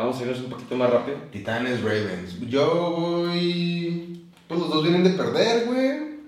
[0.00, 1.18] Vamos a irnos un poquito más rápido.
[1.30, 2.40] Titanes Ravens.
[2.48, 4.24] Yo voy.
[4.48, 6.20] Pues los dos vienen de perder, güey.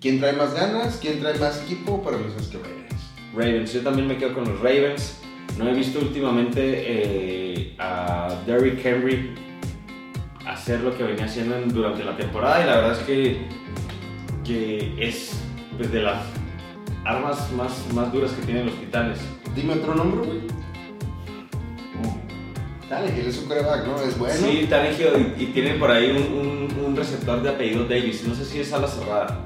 [0.00, 0.98] ¿Quién trae más ganas?
[1.02, 2.00] ¿Quién trae más equipo?
[2.04, 3.10] Para es que Ravens.
[3.34, 5.18] Ravens, yo también me quedo con los Ravens.
[5.58, 9.34] No he visto últimamente eh, a Derrick Henry
[10.46, 13.40] hacer lo que venía haciendo en- durante la temporada y la verdad es que,
[14.44, 15.32] que es
[15.76, 16.22] pues, de las
[17.04, 19.18] armas más, más duras que tienen los Titanes.
[19.56, 20.65] Dime otro nombre, güey.
[22.90, 24.00] Él es un coreback, ¿no?
[24.00, 24.34] Es bueno.
[24.34, 28.22] Sí, Tannehill y, y tiene por ahí un, un- un receptor de apellido Davis.
[28.24, 29.40] No sé si es ala cerrada.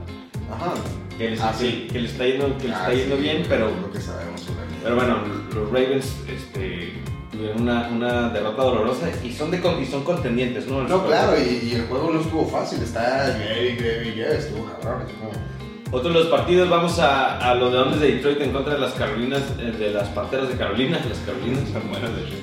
[0.52, 0.74] Ajá.
[1.16, 1.88] Que, les- Ah, sí.
[1.90, 4.46] que le está yendo, que Ah, está yendo sí, bien, pero, Lo que sabemos
[4.82, 5.18] pero bueno,
[5.54, 6.94] los Ravens este,
[7.30, 10.82] tuvieron una, una derrota dolorosa y son, de, y son contendientes, ¿no?
[10.88, 12.82] No, claro, y, y el juego no estuvo fácil.
[12.82, 15.02] Está very, very, yeah, estuvo cabrón.
[15.92, 18.92] Otro de los partidos, vamos a, a los Leones de Detroit en contra de las
[18.94, 20.98] Carolinas, eh, de las Panteras de Carolina.
[21.08, 22.34] Las Carolinas están buenas de hecho.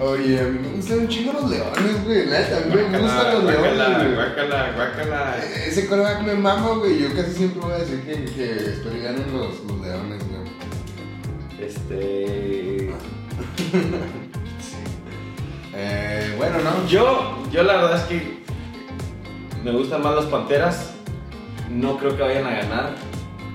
[0.00, 2.26] Oye, a mí me gustan un chingo los leones, güey.
[2.26, 4.14] Neta, a mí me gustan Guácala, los leones, guácala, güey.
[4.14, 5.36] guácala, guácala.
[5.66, 6.98] Ese coreback me mama, güey.
[7.00, 11.66] Yo casi siempre voy a decir que, que espero que ganen los, los leones, güey.
[11.66, 12.90] Este.
[15.78, 16.86] Eh, bueno, no.
[16.88, 18.38] Yo, yo la verdad es que
[19.62, 20.94] me gustan más las Panteras.
[21.70, 22.94] No creo que vayan a ganar.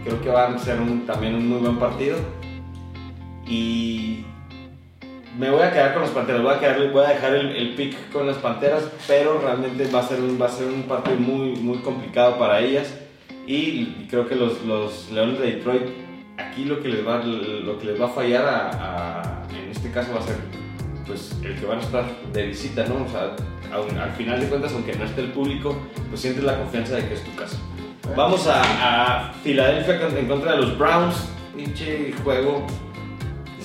[0.03, 2.17] Creo que van a ser un- también un muy buen partido.
[3.47, 4.23] Y
[5.37, 8.37] me voy a quedar con las Panteras, voy a, quedar, dejar el, pick con las
[8.37, 10.47] Panteras, pero realmente va a ser un, va
[10.87, 12.93] partido muy, complicado para ellas.
[13.47, 14.63] Y creo que los,
[15.11, 15.83] Leones de Detroit,
[16.37, 20.13] aquí lo que les va, lo que les va a fallar a, en este caso
[20.13, 20.37] va a ser
[21.07, 23.05] pues, el que van a estar de visita, ¿no?
[23.05, 23.35] O sea,
[23.71, 25.77] al final de cuentas, aunque no esté el público,
[26.09, 27.57] pues sientes la confianza de que es tu casa.
[28.15, 31.29] Vamos a, a Filadelfia en contra de los Browns.
[31.55, 32.65] Pinche juego.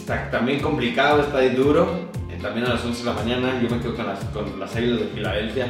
[0.06, 2.08] Está también complicado, está ahí duro.
[2.30, 3.60] Eh, también a las 11 de la mañana.
[3.60, 5.66] Yo me quedo con las, con las Águilas de Filadelfia.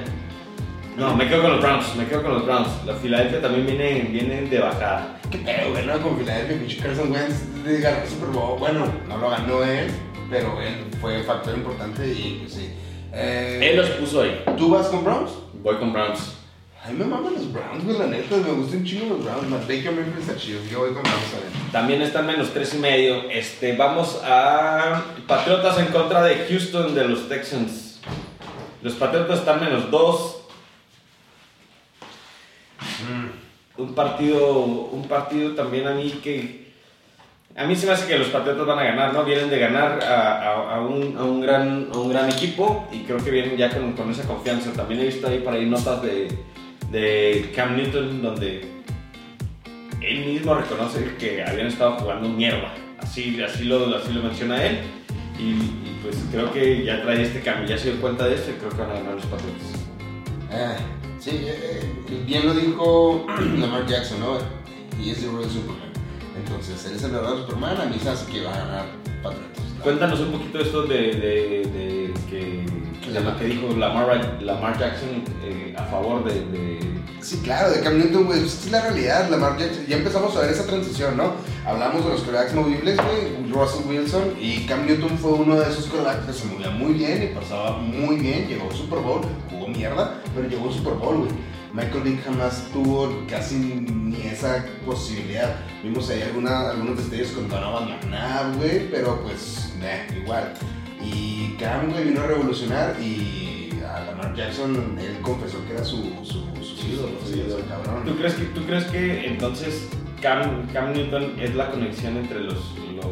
[0.95, 1.97] No, me quedo con los Browns.
[1.97, 2.69] Me quedo con los Browns.
[2.85, 5.19] La Filadelfia también viene, viene de bajada.
[5.31, 5.87] ¿Qué pedo, güey?
[5.87, 8.59] No, con Filadelfia, pinche Carson Wentz de ganó el Super Bowl.
[8.59, 9.87] Bueno, no lo ganó él,
[10.29, 12.69] pero él fue factor importante y pues sí.
[13.15, 14.45] Eh, Él los puso ahí.
[14.59, 15.31] ¿Tú vas con Browns?
[15.63, 16.36] Voy con Browns.
[16.87, 19.49] A mí me maman los Browns, güey, la neta, me gustan chingo los Browns.
[19.49, 21.73] Matt Baker Mayfield está chido, yo voy con Browns también.
[21.73, 23.31] También están menos 3 y medio.
[23.31, 27.99] Este, vamos a Patriotas en contra de Houston de los Texans.
[28.83, 30.37] Los Patriotas están menos 2.
[33.79, 36.67] Un partido, un partido también a mí que...
[37.57, 39.25] A mí se me hace que los Patriotas van a ganar, ¿no?
[39.25, 43.01] Vienen de ganar a, a- a un, a un gran, a un gran equipo y
[43.01, 44.73] creo que vienen ya con, con esa confianza.
[44.73, 46.29] También he visto ahí por ahí notas de,
[46.91, 48.77] de Cam Newton donde
[50.01, 52.73] él mismo reconoce que habían estado jugando mierda.
[52.99, 54.79] Así, así, lo, así lo menciona él.
[55.39, 58.51] Y, y pues creo que ya trae este cambio, ya se dio cuenta de esto
[58.51, 59.87] y creo que van a ganar los Patriotas.
[60.51, 60.77] Ah,
[61.19, 63.27] sí, eh, eh, bien lo dijo
[63.59, 64.39] Lamar Jackson, ¿no?
[65.03, 65.93] Y es de Real Superman.
[66.37, 68.87] Entonces, él es el verdadero Superman, a mí se hace que va a ganar
[69.23, 69.61] Patriots.
[69.77, 69.85] ¿no?
[69.85, 72.65] Cuéntanos un poquito esto de, de, de que,
[73.13, 76.79] lo que dijo Lamar, Lamar Jackson eh, a favor de,
[77.21, 80.51] Sí, claro, de Cam Newton, güey, es la realidad, Lamar Jackson, ya empezamos a ver
[80.51, 81.33] esa transición, ¿no?
[81.67, 85.87] Hablamos de los quarterbacks movibles, güey, Russell Wilson, y Cam Newton fue uno de esos
[85.87, 89.67] quarterbacks que se movía muy bien y pasaba muy bien, llegó al Super Bowl, jugó
[89.67, 91.31] mierda, pero llegó al Super Bowl, güey.
[91.77, 95.57] Michael Vick jamás tuvo casi ni esa posibilidad.
[95.83, 100.55] Vimos ahí alguna, algunos destellos con Donovan McNabb, güey, pero pues, nah, igual.
[101.13, 105.99] Y Cam, güey, vino a revolucionar y a Lamar Jackson, él confesó que era su,
[106.25, 107.65] su, su ídolo, su sí, ídolo.
[107.69, 108.05] cabrón.
[108.05, 109.89] ¿Tú crees que, tú crees que entonces
[110.21, 112.55] Cam, Cam Newton es la conexión entre los...
[112.55, 113.05] los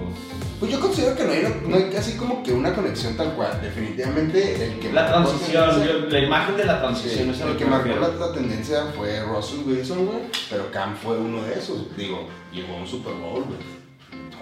[0.59, 3.61] Pues yo considero que no hay, no hay casi como que una conexión tal cual.
[3.63, 7.53] Definitivamente el que la transición, yo- la imagen de la Sí, transición es a lo
[7.53, 10.19] el que marcó la, la tendencia fue Russell Wilson, güey.
[10.51, 11.97] Pero Cam fue uno de esos.
[11.97, 13.59] Digo, llegó a un Super Bowl, güey.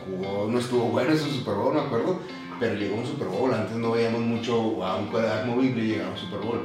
[0.07, 2.19] Jugó, no estuvo bueno ese Super Bowl, me acuerdo.
[2.63, 3.53] Pero llegó un Super Bowl.
[3.53, 6.61] Antes no veíamos mucho a un quarterback movible llegar a un Super Bowl.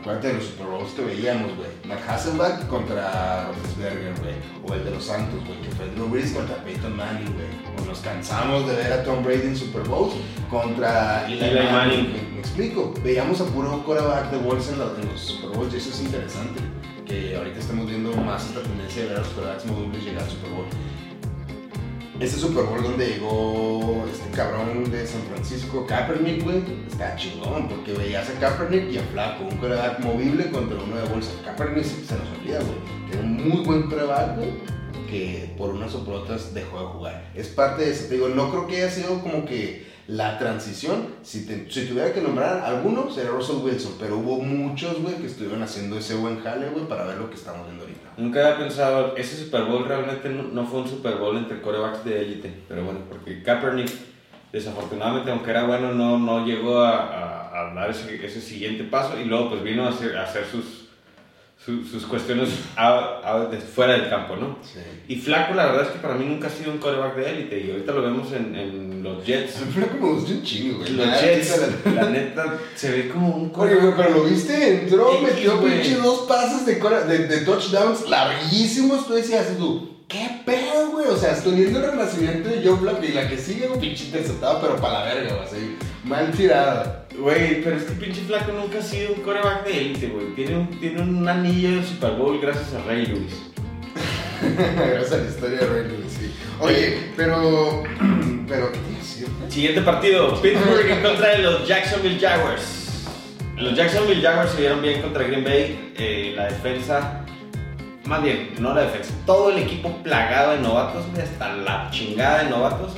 [0.00, 1.68] Acuérdate de los Super Bowls que veíamos, güey.
[1.84, 4.34] Matt Hasselback contra Roethlisberger, güey.
[4.66, 5.60] O el de los Santos, güey.
[5.60, 7.46] Que fue Drew Brees contra Peyton Manning, güey.
[7.82, 10.14] O nos cansamos de ver a Tom Brady en Super Bowls
[10.50, 11.40] contra Eli.
[11.72, 12.12] Manning.
[12.12, 12.94] Me, me explico.
[13.02, 16.00] Veíamos a puro quarterback de bolsa en, los- en los Super Bowls y eso es
[16.00, 16.60] interesante.
[17.06, 20.30] Que ahorita estamos viendo más esta tendencia de ver a los quarterbacks movibles llegar al
[20.30, 20.64] Super Bowl.
[22.20, 27.92] Este Super Bowl donde llegó este cabrón de San Francisco, Kaepernick, güey, está chingón, porque
[27.92, 31.32] veías a Kaepernick y a Flaco, un quarterback movible contra uno de bolsa.
[31.44, 34.50] Kaepernick se nos olvida, güey, que era un muy buen quarterback, güey,
[35.10, 37.32] que por unas o por otras dejó de jugar.
[37.34, 41.06] Es parte de eso, te digo, no creo que haya sido como que la transición,
[41.22, 45.26] si, te- si tuviera que nombrar alguno, sería Russell Wilson, pero hubo muchos, güey, que
[45.26, 48.10] estuvieron haciendo ese buen jale, güey, para ver lo que estamos viendo ahorita.
[48.18, 52.04] Nunca había pensado, ese Super Bowl realmente no, no fue un Super Bowl entre corebacks
[52.04, 53.90] de élite, pero bueno, porque Kaepernick,
[54.52, 59.24] desafortunadamente, aunque era bueno, no, no llegó a, a- dar ese, ese siguiente paso y
[59.24, 60.83] luego pues vino a hacer, a hacer sus,
[61.64, 62.50] su- sus cuestiones
[63.74, 64.58] fuera del campo, ¿no?
[64.62, 64.80] Sí.
[65.08, 67.60] Y Flaco, la verdad es que para mí nunca ha sido un coreback de élite
[67.60, 69.54] y ahorita lo vemos en, en los Jets.
[69.72, 70.90] Flaco me gustó un chingo, güey.
[70.92, 71.60] Los Nada, Jets,
[71.94, 73.80] la neta, se ve como un Oye, coreback.
[73.82, 79.06] güey, pero lo viste, entró, metió pinche dos pases de, de, de touchdowns larguísimos.
[79.06, 81.06] Tú decías, tú, ¿qué pedo, güey?
[81.08, 84.04] O sea, estoy viendo el renacimiento de Joe Flacco y la que sigue, un pinche
[84.06, 87.03] interceptado, pero para la verga, güey, así, mal tirada.
[87.18, 90.34] Güey, pero es que pinche Flaco nunca ha sido un coreback de élite, güey.
[90.34, 93.50] Tiene un, tiene un anillo de Super Bowl gracias a Ray Lewis.
[94.76, 96.34] Gracias a la historia de Ray Lewis, sí.
[96.60, 97.82] Oye, pero,
[98.48, 99.28] pero, ¿qué decir?
[99.48, 103.06] Siguiente partido, Pittsburgh en contra de los Jacksonville Jaguars.
[103.56, 105.92] Los Jacksonville Jaguars se vieron bien contra Green Bay.
[105.96, 107.24] eh, la defensa,
[108.04, 112.42] más bien, no la defensa, todo el equipo plagado de novatos, güey, hasta la chingada
[112.42, 112.92] de novatos.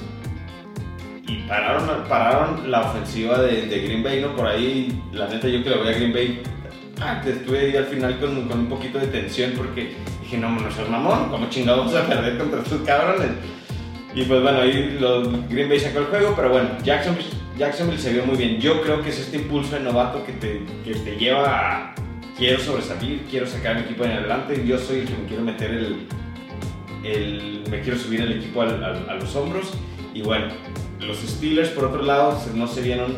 [1.29, 4.35] Y pararon, pararon la ofensiva de, de Green Bay, ¿no?
[4.37, 6.41] Por ahí, la neta, yo que lo voy a Green Bay,
[7.01, 10.51] ah, te estuve ahí al final con, con un poquito de tensión porque dije, no,
[10.51, 13.31] no seas mamón, ¿cómo chingados vamos a perder contra estos cabrones?
[14.15, 18.13] Y pues bueno, ahí los Green Bay sacó el juego, pero bueno, Jacksonville, Jacksonville se
[18.13, 18.61] vio muy bien.
[18.61, 21.45] Yo creo que es este impulso de novato que te, que te lleva
[21.89, 21.95] a
[22.39, 25.43] quiero sobresalir, quiero sacar a mi equipo en adelante, yo soy el que me quiero
[25.43, 26.07] meter el,
[27.05, 29.73] el me quiero subir el equipo al- al- a los hombros.
[30.15, 30.47] Y bueno,
[31.01, 33.15] los Steelers por otro lado se- no se vieron,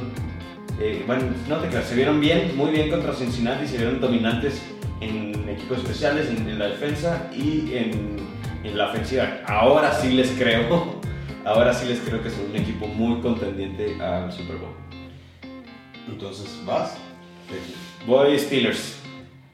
[0.81, 4.63] eh, bueno, no te creas, se vieron bien, muy bien contra Cincinnati, se vieron dominantes
[5.01, 8.17] en equipos especiales, en, en la defensa y en,
[8.65, 9.41] en la ofensiva.
[9.47, 11.01] Ahora sí les creo,
[11.45, 14.75] ahora sí les creo que son un equipo muy contendiente al Super Bowl.
[16.09, 16.97] Entonces, ¿vas?
[18.07, 18.97] Voy Steelers.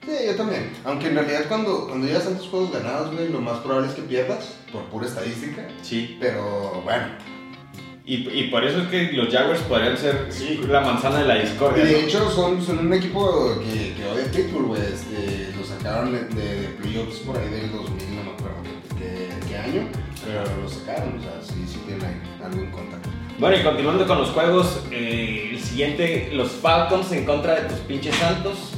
[0.04, 0.70] Sí, yo también.
[0.84, 4.02] Aunque en realidad cuando, cuando llevas tantos juegos ganados, güey, lo más probable es que
[4.02, 5.66] pierdas, por pura estadística.
[5.82, 6.16] Sí.
[6.20, 7.04] Pero bueno.
[8.06, 10.60] Y, y por eso es que los Jaguars podrían ser Sí.
[10.68, 11.84] la manzana de la discordia.
[11.84, 14.82] de hecho son, son un equipo que, que odia Pittsburgh, güey.
[14.82, 18.56] Este, lo sacaron de, de, de playoffs por ahí del 2000, no me acuerdo
[18.98, 19.88] qué, qué- año.
[20.22, 22.98] Pero lo sacaron, o sea, sí, sí tienen ahí en contra.
[23.38, 27.78] Bueno, y continuando con los juegos, eh, el siguiente, los Falcons en contra de tus
[27.80, 28.72] pinches Santos.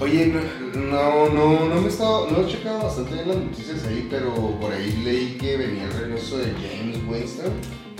[0.00, 0.32] Oye,
[0.74, 4.32] no, no, no me he estado, no he checado bastante bien las noticias ahí, pero
[4.60, 7.52] por ahí leí que venía el regreso de James Winston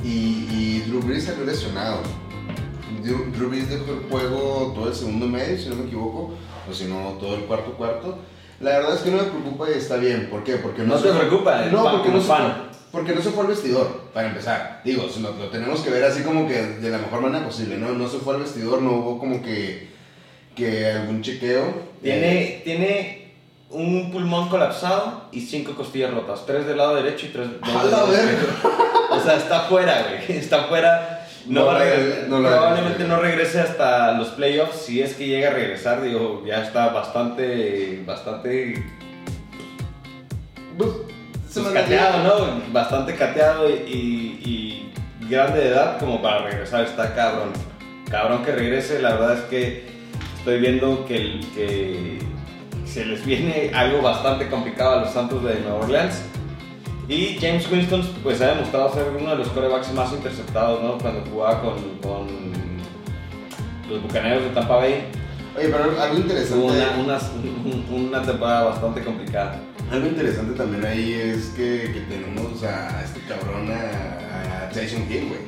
[0.04, 0.08] y,
[0.50, 1.98] y Drew Brees salió lesionado.
[3.02, 6.34] Drew, Drew Brees dejó el juego todo el segundo medio, si no me equivoco,
[6.68, 8.18] o si no, todo el cuarto cuarto.
[8.60, 10.28] La verdad es que no me preocupa y está bien.
[10.30, 10.56] ¿Por qué?
[10.56, 12.32] Porque No se te preocupa, No, porque no, se
[12.90, 14.80] porque no se fue al vestidor, para empezar.
[14.84, 17.90] Digo, lo, lo tenemos que ver así como que de la mejor manera posible, ¿no?
[17.92, 19.88] No se fue al vestidor, no hubo como que,
[20.56, 21.62] que algún chequeo.
[21.62, 23.34] Eh, Tiene, tiene
[23.70, 26.44] un pulmón colapsado y cinco costillas rotas.
[26.46, 28.48] Tres del lado derecho y tres del ¡A lado izquierdo.
[29.18, 30.38] O sea, está fuera, güey.
[30.38, 31.14] Está fuera.
[31.46, 31.78] No, va
[32.28, 34.82] probablemente no regrese hasta los playoffs.
[34.82, 38.84] Si es que llega a regresar, digo, ya está bastante, bastante
[40.76, 40.90] Pues,
[41.48, 42.62] se pues, cateado, ¿no?
[42.72, 44.92] Bastante cateado y, y-
[45.24, 46.84] y grande de edad como para regresar.
[46.84, 47.50] Está cabrón.
[48.10, 49.00] Cabrón que regrese.
[49.00, 49.86] La verdad es que
[50.38, 52.18] estoy viendo que, el- que
[52.84, 56.22] se les viene algo bastante complicado a los Santos de Nueva Orleans.
[57.08, 60.98] Y James Winston pues ha demostrado ser uno de los corebacks más interceptados, ¿no?
[60.98, 62.26] Cuando jugaba con, con
[63.88, 65.04] los Bucaneros de Tampa Bay.
[65.56, 67.18] Oye, pero algo interesante, una,
[67.90, 69.58] una temporada bastante complicada.
[69.90, 75.28] algo interesante también ahí es que, que tenemos a este cabrón, a, a Tyson Hill,
[75.28, 75.40] güey.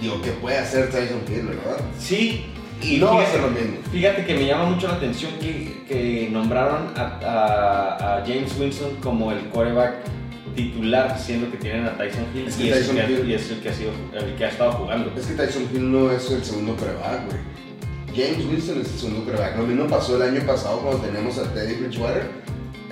[0.00, 1.76] Digo, ¿qué puede hacer Tyson Hill, verdad?
[1.98, 2.46] Sí,
[2.82, 3.76] y no va a fíjate- ser lo mismo.
[3.92, 8.96] Fíjate que me llama mucho la atención que, que nombraron a, a- a James Winston
[9.02, 9.96] como el quarterback
[10.54, 13.28] titular, siendo que tienen a Tyson Hill, Es que y, es Tyson el que, Hill-
[13.30, 15.12] y es el que ha sido el que ha estado jugando.
[15.18, 17.38] Es que Tyson Hill no es el segundo coreback, güey.
[18.14, 19.56] James Winston es el segundo coreback.
[19.56, 22.28] Lo mismo pasó el año pasado cuando teníamos a Teddy Bridgewater.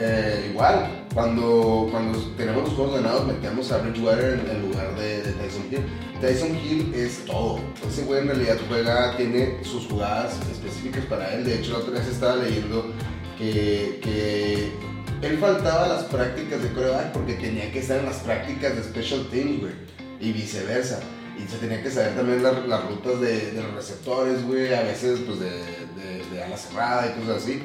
[0.01, 5.23] Eh, igual, cuando, cuando tenemos los juegos ganados, metemos a Bridgewater en, en lugar de,
[5.25, 5.81] de Tyson Hill.
[6.21, 7.59] Tyson Hill es todo.
[7.89, 11.45] Ese güey en realidad juega, tiene sus jugadas específicas para él.
[11.45, 12.93] De hecho, la otra vez estaba leyendo
[13.37, 14.71] que, que
[15.23, 19.27] él faltaba las prácticas de coreback porque tenía que estar en las prácticas de special
[19.31, 19.73] teams, güey.
[20.21, 21.01] Y viceversa.
[21.39, 24.75] Y se tenía que saber también las, las rutas de, de los receptores, güey.
[24.75, 27.63] A veces, pues, de, de, de ala cerrada y cosas así.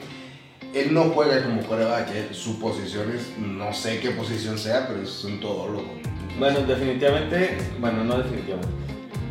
[0.74, 2.28] Él no juega como coreback, eh.
[2.32, 5.94] su posición es, no sé qué posición sea, pero es un todólogo.
[6.40, 8.74] Bueno, definitivamente, bueno, no definitivamente.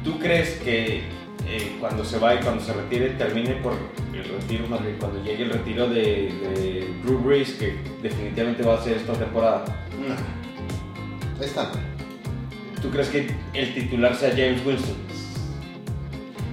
[0.05, 1.03] ¿Tú crees que
[1.47, 3.75] eh, cuando se va y cuando se retire termine por
[4.13, 8.75] el retiro, más bien cuando llegue el retiro de, de Drew Brees, que definitivamente va
[8.75, 9.65] a ser esta temporada?
[9.99, 10.15] No.
[11.41, 11.71] Ahí está.
[12.81, 14.97] ¿Tú crees que el titular sea James Winston?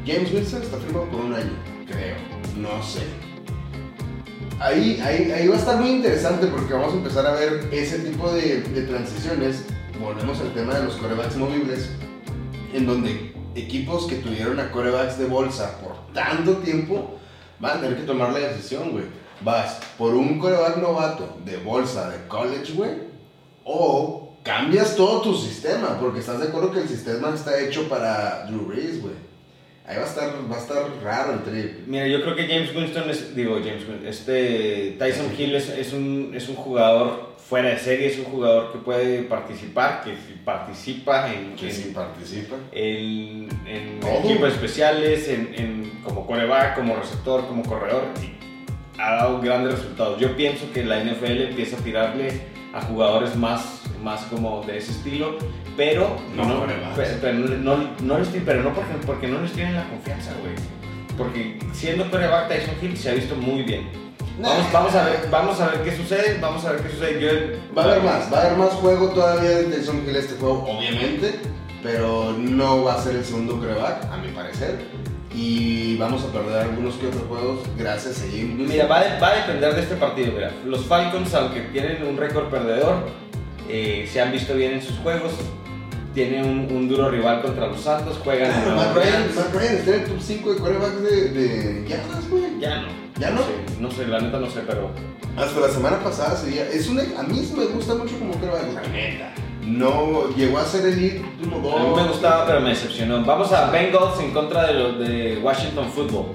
[0.05, 1.51] James Wilson está firmado por un año,
[1.87, 2.15] creo.
[2.57, 3.01] No sé.
[4.59, 7.99] Ahí, ahí, ahí va a estar muy interesante porque vamos a empezar a ver ese
[7.99, 9.65] tipo de, de transiciones.
[9.99, 11.91] Volvemos al tema de los corebacks movibles,
[12.73, 17.19] en donde equipos que tuvieron a corebacks de bolsa por tanto tiempo
[17.59, 19.05] van a tener que tomar la decisión, güey.
[19.41, 22.91] Vas por un coreback novato de bolsa de college, güey,
[23.63, 28.45] o cambias todo tu sistema, porque estás de acuerdo que el sistema está hecho para
[28.47, 29.13] Drew Brees, güey.
[29.85, 31.87] Ahí va a estar, va a estar raro el trip.
[31.87, 35.93] Mira, yo creo que James Winston es, digo James Winston, este Tyson Hill es, es
[35.93, 40.13] un, es un jugador fuera de serie, es un jugador que puede participar, que
[40.45, 42.55] participa en, Que en- sí participa.
[42.71, 49.41] en, en equipos especiales, en, en- como coreback, como receptor, como corredor, y ha dado
[49.41, 50.19] grandes resultados.
[50.19, 52.41] Yo pienso que la NFL empieza a tirarle
[52.73, 55.37] a jugadores más, más como de ese estilo,
[55.75, 56.95] pero No no, corebacks.
[56.95, 60.33] pero, pero no, no les ti- pero no porque, porque no les tienen la confianza,
[60.41, 60.53] güey.
[61.17, 63.89] Porque siendo coreback Tyson Hill se ha visto muy bien.
[64.41, 67.19] Vamos, vamos, a ver, vamos a ver qué sucede, vamos a ver qué sucede.
[67.21, 70.35] Yo, Va a haber más, va a haber más juego todavía de Tyson Hill este
[70.35, 71.39] juego, obviamente,
[71.83, 74.79] pero no va a ser el segundo coreback, a mi parecer.
[75.35, 78.67] Y vamos a perder algunos que otros juegos gracias a Winston.
[78.67, 80.31] Mira, va, a- va a depender de este partido.
[80.33, 82.95] Mira, los Falcons, aunque tienen un récord perdedor,
[83.69, 85.33] eh, se han visto bien en sus juegos.
[86.15, 90.19] Tienen un, un duro rival contra los Santos, juegan en Claro, Nueva Matt el top
[90.19, 92.43] 5 de corebacks de, de yardas, güey.
[92.59, 93.08] Ya no.
[93.19, 93.39] ¿Ya no?
[93.39, 94.91] sé, no sé, la neta no sé, pero.
[95.37, 96.67] Hasta la semana pasada sería.
[96.69, 99.33] Es una, a mí sí me gusta mucho como coreback, la neta.
[99.65, 101.75] No llegó a ser elite 1-2.
[101.75, 103.23] A mí me gustaba, pero me decepcionó.
[103.23, 106.27] Vamos a Bengals en contra de los de Washington Football.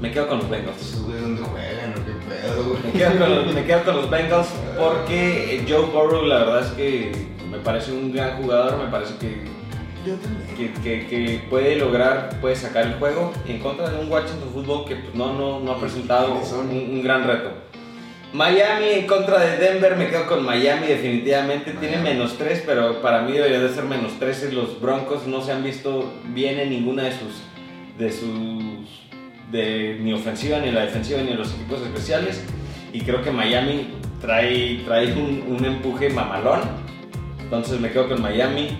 [0.00, 1.02] Me quedo con los Bengals.
[1.02, 2.82] Donde juegan, o qué pedo, güey.
[2.84, 6.72] Me quedo, con los, me quedo con los Bengals porque Joe Burrow la verdad es
[6.72, 7.12] que
[7.50, 9.44] me parece un gran jugador, me parece que,
[10.06, 10.46] Yo también.
[10.56, 14.84] que, que- que puede lograr, puede sacar el juego en contra de un Washington Football
[14.86, 17.50] que pues, no, no, no ha presentado un, un gran reto.
[18.32, 23.22] Miami en contra de Denver, me quedo con Miami definitivamente, tiene menos 3, pero para
[23.22, 24.52] mí debería de ser menos 13.
[24.52, 27.42] Los Broncos no se han visto bien en ninguna de sus,
[27.98, 29.08] de sus,
[29.50, 32.44] de ni ofensiva, ni la defensiva, ni los equipos especiales.
[32.92, 33.88] Y creo que Miami
[34.20, 36.60] trae, trae un, un empuje mamalón.
[37.40, 38.76] Entonces me quedo con Miami.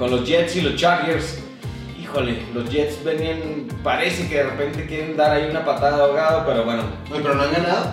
[0.00, 1.40] Con los Jets y los Chargers.
[2.00, 6.44] Híjole, los Jets venían, parece que de repente quieren dar ahí una patada de ahogado,
[6.46, 7.92] pero bueno, Oye, pero no han ganado.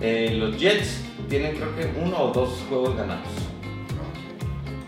[0.00, 3.28] eh, los Jets tienen creo que uno o dos juegos ganados.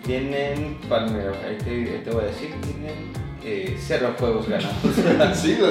[0.02, 3.12] Tienen, mira, ahí te, ahí te voy a decir, tienen
[3.44, 4.74] eh, cero juegos ganados.
[5.38, 5.68] sí, lo,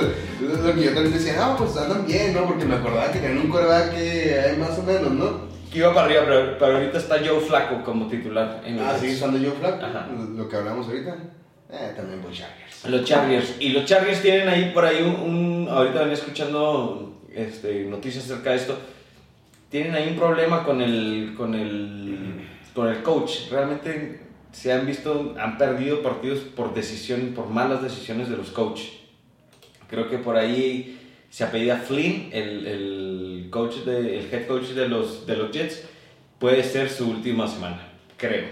[0.64, 2.46] lo que yo también decía, no, pues andan bien, ¿no?
[2.46, 5.49] Porque me acordaba que tenían un coreback que hay más o menos, ¿no?
[5.72, 8.98] Que iba para arriba, pero, pero ahorita está Joe Flaco como titular en los Ah,
[9.00, 10.08] sí, usando Joe Flaco, Ajá.
[10.36, 11.16] lo que hablamos ahorita.
[11.72, 12.86] Eh, también voy Chargers.
[12.90, 13.56] Los Chargers.
[13.60, 15.16] Y los Chargers tienen ahí por ahí un.
[15.20, 18.78] un- ahorita venía escuchando este, noticias acerca de esto.
[19.70, 22.42] Tienen ahí un problema con el, con el,
[22.74, 23.50] con el coach.
[23.52, 28.90] Realmente se han visto, han perdido partidos por decisión, por malas decisiones de los coaches.
[29.88, 30.99] Creo que por ahí
[31.30, 35.84] se apellida Flynn, el, el coach de, el head coach de los, de los Jets.
[36.40, 38.46] Puede ser su última semana, creo.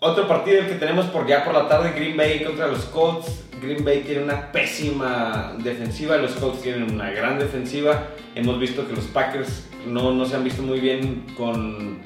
[0.00, 3.44] Otro partido que tenemos por ya por la tarde, Green Bay contra los Colts.
[3.62, 8.08] Green Bay tiene una pésima defensiva, los Colts tienen una gran defensiva.
[8.34, 12.00] Hemos visto que los Packers no, no se han visto muy bien con,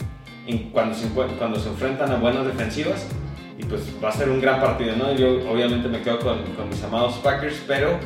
[0.72, 3.09] cuando, se, cuando se enfrentan a buenas defensivas.
[3.59, 5.14] Y pues va a ser un gran partido, ¿no?
[5.14, 7.99] Yo obviamente me quedo con, con mis amados Packers, pero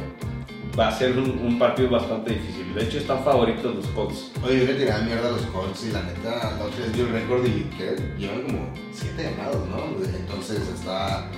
[0.78, 2.74] va a ser un, un partido bastante difícil.
[2.74, 4.30] De hecho, están favoritos los Colts.
[4.44, 7.06] Oye, yo le tiraba mierda a los Colts y la neta, la otra vez dio
[7.06, 7.96] el récord y ¿qué?
[8.18, 10.04] llevan como 7 ganados, ¿no?
[10.16, 11.28] Entonces está.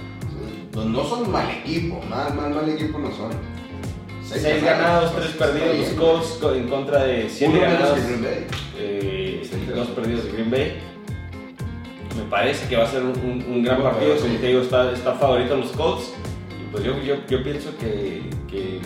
[0.72, 3.30] pues, No son mal equipo, mal, mal, mal equipo no son.
[4.24, 7.98] 6 ganados, 3 perdidos los Colts co- en contra de 7 Uno menos ganados.
[7.98, 8.46] que Green Bay.
[8.78, 9.42] eh,
[9.94, 10.72] perdidos de Green Bay.
[12.16, 14.16] Me parece que va a ser un, un- un gran partido.
[14.16, 16.12] Como te digo, está, está favorito los Colts.
[16.62, 18.80] Y pues yo, yo, yo pienso que, que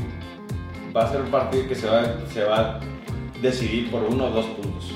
[0.97, 2.81] va a ser un partido que se va, se va a
[3.43, 4.93] decidir por uno o dos puntos.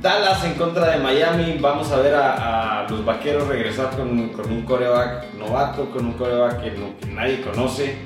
[0.00, 1.58] Dallas en contra de Miami.
[1.60, 6.62] Vamos a ver a, los vaqueros regresar con, con un coreback novato, con un coreback
[6.62, 7.98] que nadie conoce.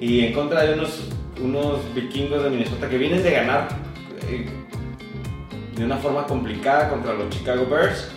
[0.00, 1.08] Y en contra de unos,
[1.42, 3.68] unos vikingos de Minnesota que vienen de ganar
[4.28, 4.46] eh,
[5.74, 8.15] de una forma complicada contra los Chicago Bears.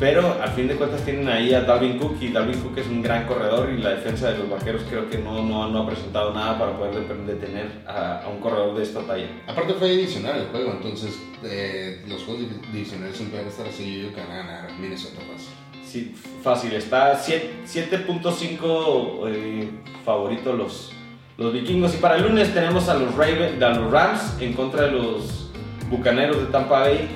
[0.00, 3.00] Pero al fin de cuentas tienen ahí a Dalvin Cook y Dalvin Cook es un
[3.00, 6.34] gran corredor y la defensa de los vaqueros creo que no, no, no ha presentado
[6.34, 9.28] nada para poder de- detener a, a un corredor de esta talla.
[9.46, 13.66] Aparte fue divisional el juego, entonces eh, los juegos div- divisionales siempre van a estar
[13.68, 13.84] así.
[13.84, 15.50] Yo digo que van a ganar Minnesota fácil.
[15.86, 16.12] Sí,
[16.42, 19.70] fácil, está siete- 7.5 eh,
[20.04, 20.92] favorito los,
[21.38, 21.94] los vikingos.
[21.94, 25.50] Y para el lunes tenemos a los, Raven, a los Rams en contra de los
[25.88, 27.08] Bucaneros de Tampa Bay.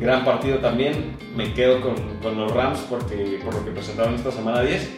[0.00, 1.16] Gran partido también.
[1.36, 4.90] Me quedo con, con los Rams porque, por lo que presentaron esta semana 10.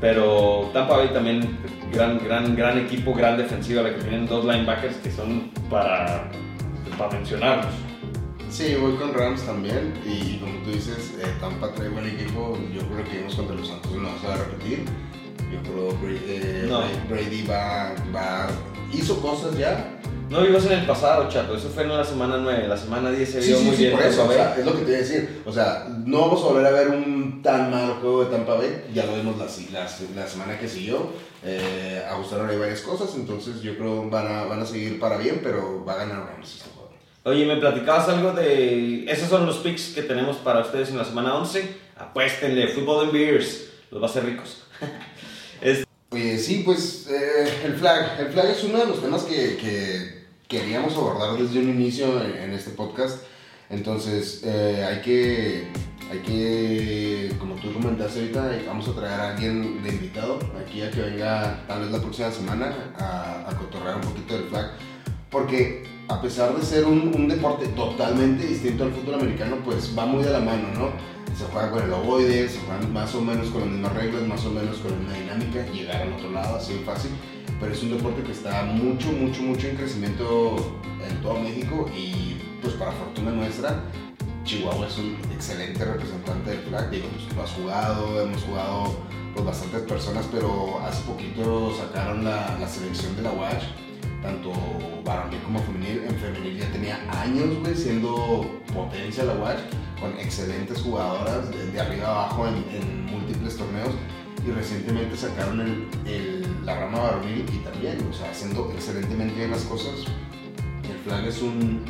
[0.00, 1.56] Pero Tampa Bay también,
[1.92, 6.30] gran, gran, gran equipo, gran defensiva, la que tienen dos linebackers que son para,
[6.98, 7.72] para mencionarlos.
[8.50, 9.94] Sí, voy con Rams también.
[10.06, 12.58] Y como tú dices, eh, Tampa trae buen equipo.
[12.72, 14.84] Yo creo que vimos contra los Santos no se va a repetir.
[15.52, 16.82] Yo creo que Brady, eh, No.
[17.08, 18.46] Brady va, va.
[18.92, 19.90] Hizo cosas ya.
[20.30, 21.54] No vivas en el pasado, chato.
[21.56, 22.66] Eso fue en la semana 9.
[22.66, 23.96] La semana 10 se Sí, vio sí, muy sí, bien.
[23.96, 24.24] por eso.
[24.26, 25.42] O sea, es lo que te iba a decir.
[25.44, 28.84] O sea, no vamos a volver a ver un tan mal juego de Tampa Bay.
[28.92, 29.46] Ya lo vimos la,
[29.80, 31.08] la, la semana que siguió.
[31.44, 33.14] Eh, ajustaron ahí varias cosas.
[33.16, 36.54] Entonces yo creo van a, van a seguir para bien, pero va a ganar Rams
[36.56, 36.90] este juego.
[37.24, 39.04] Oye, me platicabas algo de.
[39.10, 41.68] Esos son los picks que tenemos para ustedes en la semana 11.
[41.98, 43.66] Apuéstenle, Fútbol en Beers.
[43.90, 44.64] Los va a hacer ricos.
[45.60, 48.20] Es- Oye, sí, pues eh, el flag.
[48.20, 50.13] El flag es uno de los temas que, que
[50.48, 53.24] queríamos abordar desde un inicio en, este podcast.
[53.70, 55.68] Entonces, eh, hay que,
[56.10, 60.90] hay que, como tú comentaste ahorita, vamos a traer a alguien de invitado aquí a
[60.90, 64.72] que venga tal vez la próxima semana a, a cotorrear un poquito del flag.
[65.30, 70.04] Porque a pesar de ser un, un, deporte totalmente distinto al fútbol americano, pues va
[70.04, 70.90] muy de la mano, ¿no?
[71.34, 74.44] Se juega con el ovoide, se juega más o menos con las mismas reglas, más
[74.44, 77.10] o menos con una dinámica, llegar al otro lado así de fácil,
[77.60, 80.56] pero es un deporte que está mucho, mucho, mucho en crecimiento
[81.08, 83.82] en todo México y pues para fortuna nuestra,
[84.44, 88.96] Chihuahua es un excelente representante del flag, digo, pues lo has jugado, hemos jugado
[89.34, 93.64] pues bastantes personas, pero hace poquito sacaron la, selección de la WASH
[94.24, 94.52] tanto
[95.04, 96.04] varonil como femenil.
[96.08, 99.60] En femenil ya tenía años, güey, siendo potencia la Watch,
[100.00, 103.94] con excelentes jugadoras de, de arriba abajo en, múltiples torneos.
[104.46, 109.50] Y recientemente sacaron el, el, la rama varonil y también, o sea, haciendo excelentemente bien
[109.50, 110.04] las cosas.
[110.88, 111.82] El flag es un,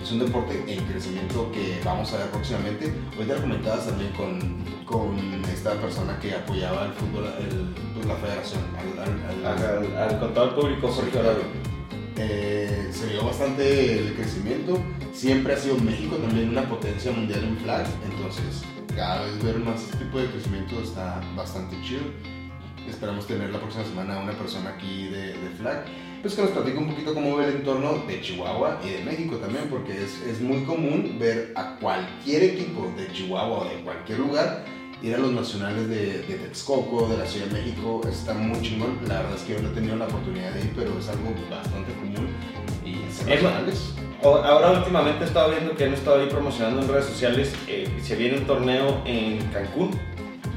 [0.00, 2.94] es un deporte en crecimiento que vamos a ver próximamente.
[3.18, 4.38] Hoy te lo comentabas también con,
[4.84, 5.18] con
[5.52, 10.88] esta persona que apoyaba el fútbol, el, pues, la federación, al, al, al, al, público
[10.88, 11.18] Jorge
[12.18, 14.78] eh, se vio bastante el crecimiento.
[15.12, 18.62] Siempre ha sido México también una potencia mundial en flag, entonces
[18.96, 22.00] cada vez ver más este tipo de crecimiento está bastante chido.
[22.88, 25.84] Esperamos tener la próxima semana a una persona aquí de, de flag,
[26.22, 29.36] pues que nos platique un poquito cómo ve el entorno de Chihuahua y de México
[29.36, 34.20] también, porque es, es muy común ver a cualquier equipo de Chihuahua o de cualquier
[34.20, 34.64] lugar
[35.02, 38.98] ir a los nacionales de, de, Texcoco, de la Ciudad de México, está muy chingón.
[39.06, 41.34] La verdad es que yo no he tenido la oportunidad de ir, pero es algo
[41.50, 42.28] bastante común.
[42.84, 43.94] Y es nacionales.
[44.22, 48.16] Ahora últimamente he estado viendo que han estado ahí promocionando en redes sociales, eh, se
[48.16, 49.90] viene un torneo en Cancún,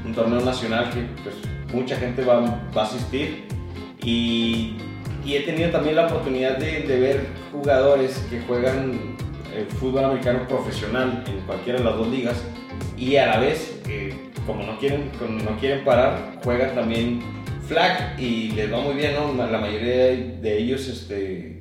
[0.04, 1.36] un torneo nacional que pues,
[1.72, 3.44] mucha gente va, a asistir
[4.02, 4.76] y,
[5.26, 9.16] he tenido también la oportunidad de, ver jugadores que juegan
[9.54, 12.42] el fútbol americano profesional en cualquiera de las dos ligas
[12.96, 14.12] y a la vez, eh,
[14.46, 15.10] como no quieren,
[15.44, 17.20] no quieren parar, juegan también
[17.68, 19.32] flag y les va muy bien, ¿no?
[19.46, 21.59] La mayoría de ellos, este,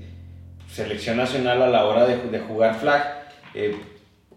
[0.72, 3.04] selección nacional a la hora de, de jugar flag.
[3.54, 3.76] Eh,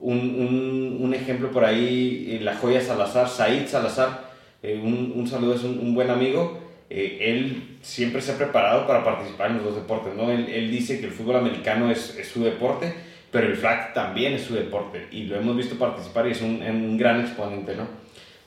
[0.00, 4.32] un, un, ejemplo por ahí, la joya Salazar, Said Salazar,
[4.62, 6.58] eh, un, un, saludo, es un, buen amigo.
[6.90, 10.30] Eh, él siempre se ha preparado para participar en los dos deportes, ¿no?
[10.32, 12.92] Él, él dice que el fútbol americano es, es su deporte
[13.32, 16.62] pero el flag también es su deporte y lo hemos visto participar y es un,
[16.62, 17.88] un gran exponente, ¿no?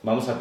[0.03, 0.37] Vamos a,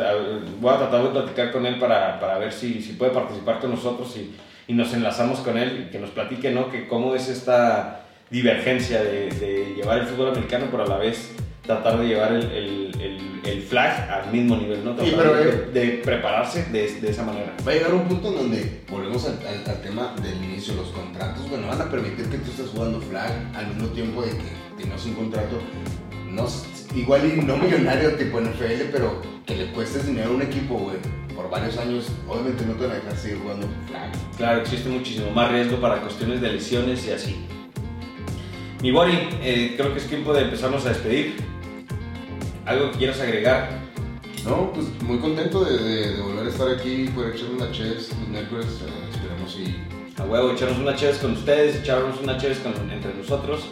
[0.61, 3.71] voy a tratar de platicar con él para, para ver si, si, puede participar con
[3.71, 4.35] nosotros y,
[4.67, 6.71] y, nos enlazamos con él y que nos platique, ¿no?
[6.71, 11.33] Que cómo es esta divergencia de, de, llevar el fútbol americano, pero a la vez
[11.63, 14.99] tratar de llevar el, el, el, el flag al mismo nivel, ¿no?
[14.99, 17.55] Sí, pero, de, de prepararse de, de, esa manera.
[17.67, 20.89] Va a llegar un punto en donde volvemos al, al, al, tema del inicio, los
[20.89, 24.83] contratos, bueno, van a permitir que tú estés jugando flag al mismo tiempo de que
[24.83, 25.59] tengas un contrato,
[26.35, 26.47] no,
[26.95, 30.97] igual y no millonario tipo NFL, pero que le cuestes dinero a un equipo, güey,
[31.35, 34.13] por varios años, obviamente no te van a dejar seguir jugando flag.
[34.37, 37.47] Claro, existe muchísimo más riesgo para cuestiones de lesiones y así.
[38.83, 41.37] Mi Bori, eh, creo que es tiempo de empezarnos a despedir.
[42.67, 43.81] ¿Algo que quieras agregar?
[44.45, 48.11] No, pues muy contento de, de, de volver a estar aquí, poder echar una chess
[48.19, 50.21] los miércoles, eh, esperemos y...
[50.21, 53.67] A huevo, echarnos una chess con ustedes, echarnos una chess con, entre nosotros,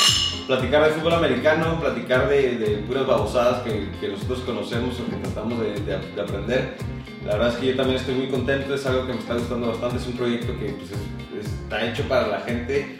[0.46, 5.16] platicar de fútbol americano, platicar de, de puras babosadas que, que, nosotros conocemos o que
[5.16, 6.76] tratamos de, de, aprender.
[7.24, 9.68] La verdad es que yo también estoy muy contento, es algo que me está gustando
[9.68, 12.98] bastante, es un proyecto que pues, es, está hecho para la gente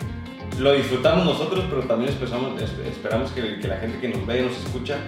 [0.59, 4.43] lo disfrutamos nosotros, pero también esperamos, esperamos que, que, la gente que nos ve y
[4.45, 4.99] nos escucha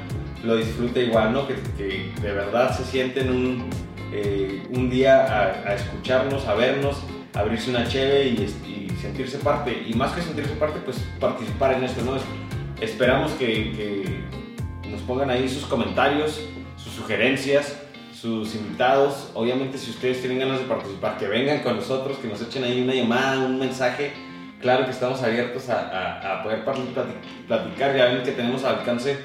[0.42, 1.46] lo disfrute igual, ¿no?
[1.46, 3.70] Que, que de verdad se sienten un,
[4.12, 6.96] eh, un día a, a, escucharnos, a vernos,
[7.34, 9.84] abrirse una cheve y, sentirse parte.
[9.86, 12.16] Y más que sentirse parte, pues participar en esto, ¿no?
[12.80, 14.22] Esperamos que,
[14.88, 16.40] nos pongan ahí sus comentarios,
[16.76, 17.78] sus sugerencias,
[18.14, 19.30] sus invitados.
[19.34, 22.80] Obviamente, si ustedes tienen ganas de participar, que vengan con nosotros, que nos echen ahí
[22.80, 24.12] una llamada, un mensaje
[24.60, 29.18] claro que estamos abiertos a, poder platicar, ya ven que tenemos al alcance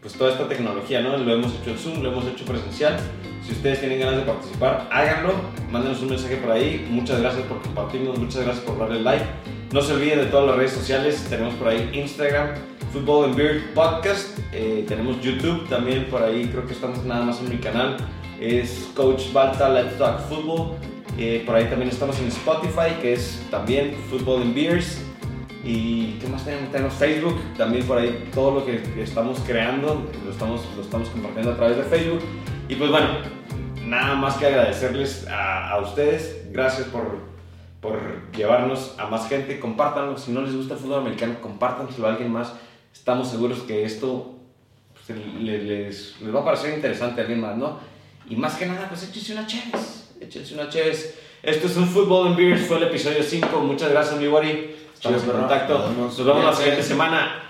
[0.00, 1.16] pues toda esta tecnología, ¿no?
[1.16, 2.96] Lo hemos hecho en Zoom, lo hemos hecho presencial.
[3.44, 5.34] Si ustedes tienen ganas de participar, háganlo,
[5.70, 6.86] mándenos un mensaje por ahí.
[6.90, 9.24] Muchas gracias por compartirnos, muchas gracias por darle like.
[9.70, 12.54] No se olviden de todas las redes sociales, tenemos por ahí Instagram,
[12.92, 17.40] Football and Beard Podcast, eh, tenemos YouTube también por ahí, creo que estamos nada más
[17.40, 17.98] en mi canal,
[18.40, 20.76] es Coach Balta Let's Talk Football.
[21.18, 25.00] Eh, por ahí también estamos en Spotify, que es también Football and Beers.
[25.64, 26.70] ¿Y qué más tenemos?
[26.72, 31.52] Tenemos Facebook, también por ahí todo lo que estamos creando, lo estamos, lo estamos compartiendo
[31.52, 32.20] a través de Facebook.
[32.68, 33.08] Y pues bueno,
[33.84, 36.46] nada más que agradecerles a, a ustedes.
[36.50, 37.18] Gracias por,
[37.80, 37.98] por
[38.32, 39.60] llevarnos a más gente.
[39.60, 40.16] Compártanlo.
[40.16, 42.52] Si no les gusta el fútbol americano, compártanselo a alguien más.
[42.92, 44.34] Estamos seguros que esto
[44.94, 47.78] pues, le- les, les va a parecer interesante a alguien más, ¿no?
[48.28, 50.12] Y más que nada, pues échense una Cheves.
[50.20, 51.18] Échense una Cheves.
[51.42, 52.62] Esto es un Football and Beers.
[52.62, 53.60] Fue el episodio 5.
[53.60, 54.74] Muchas gracias, mi Wari.
[54.94, 55.90] Estamos en contacto.
[55.98, 56.44] Nos vemos.
[56.44, 57.42] La siguiente semana.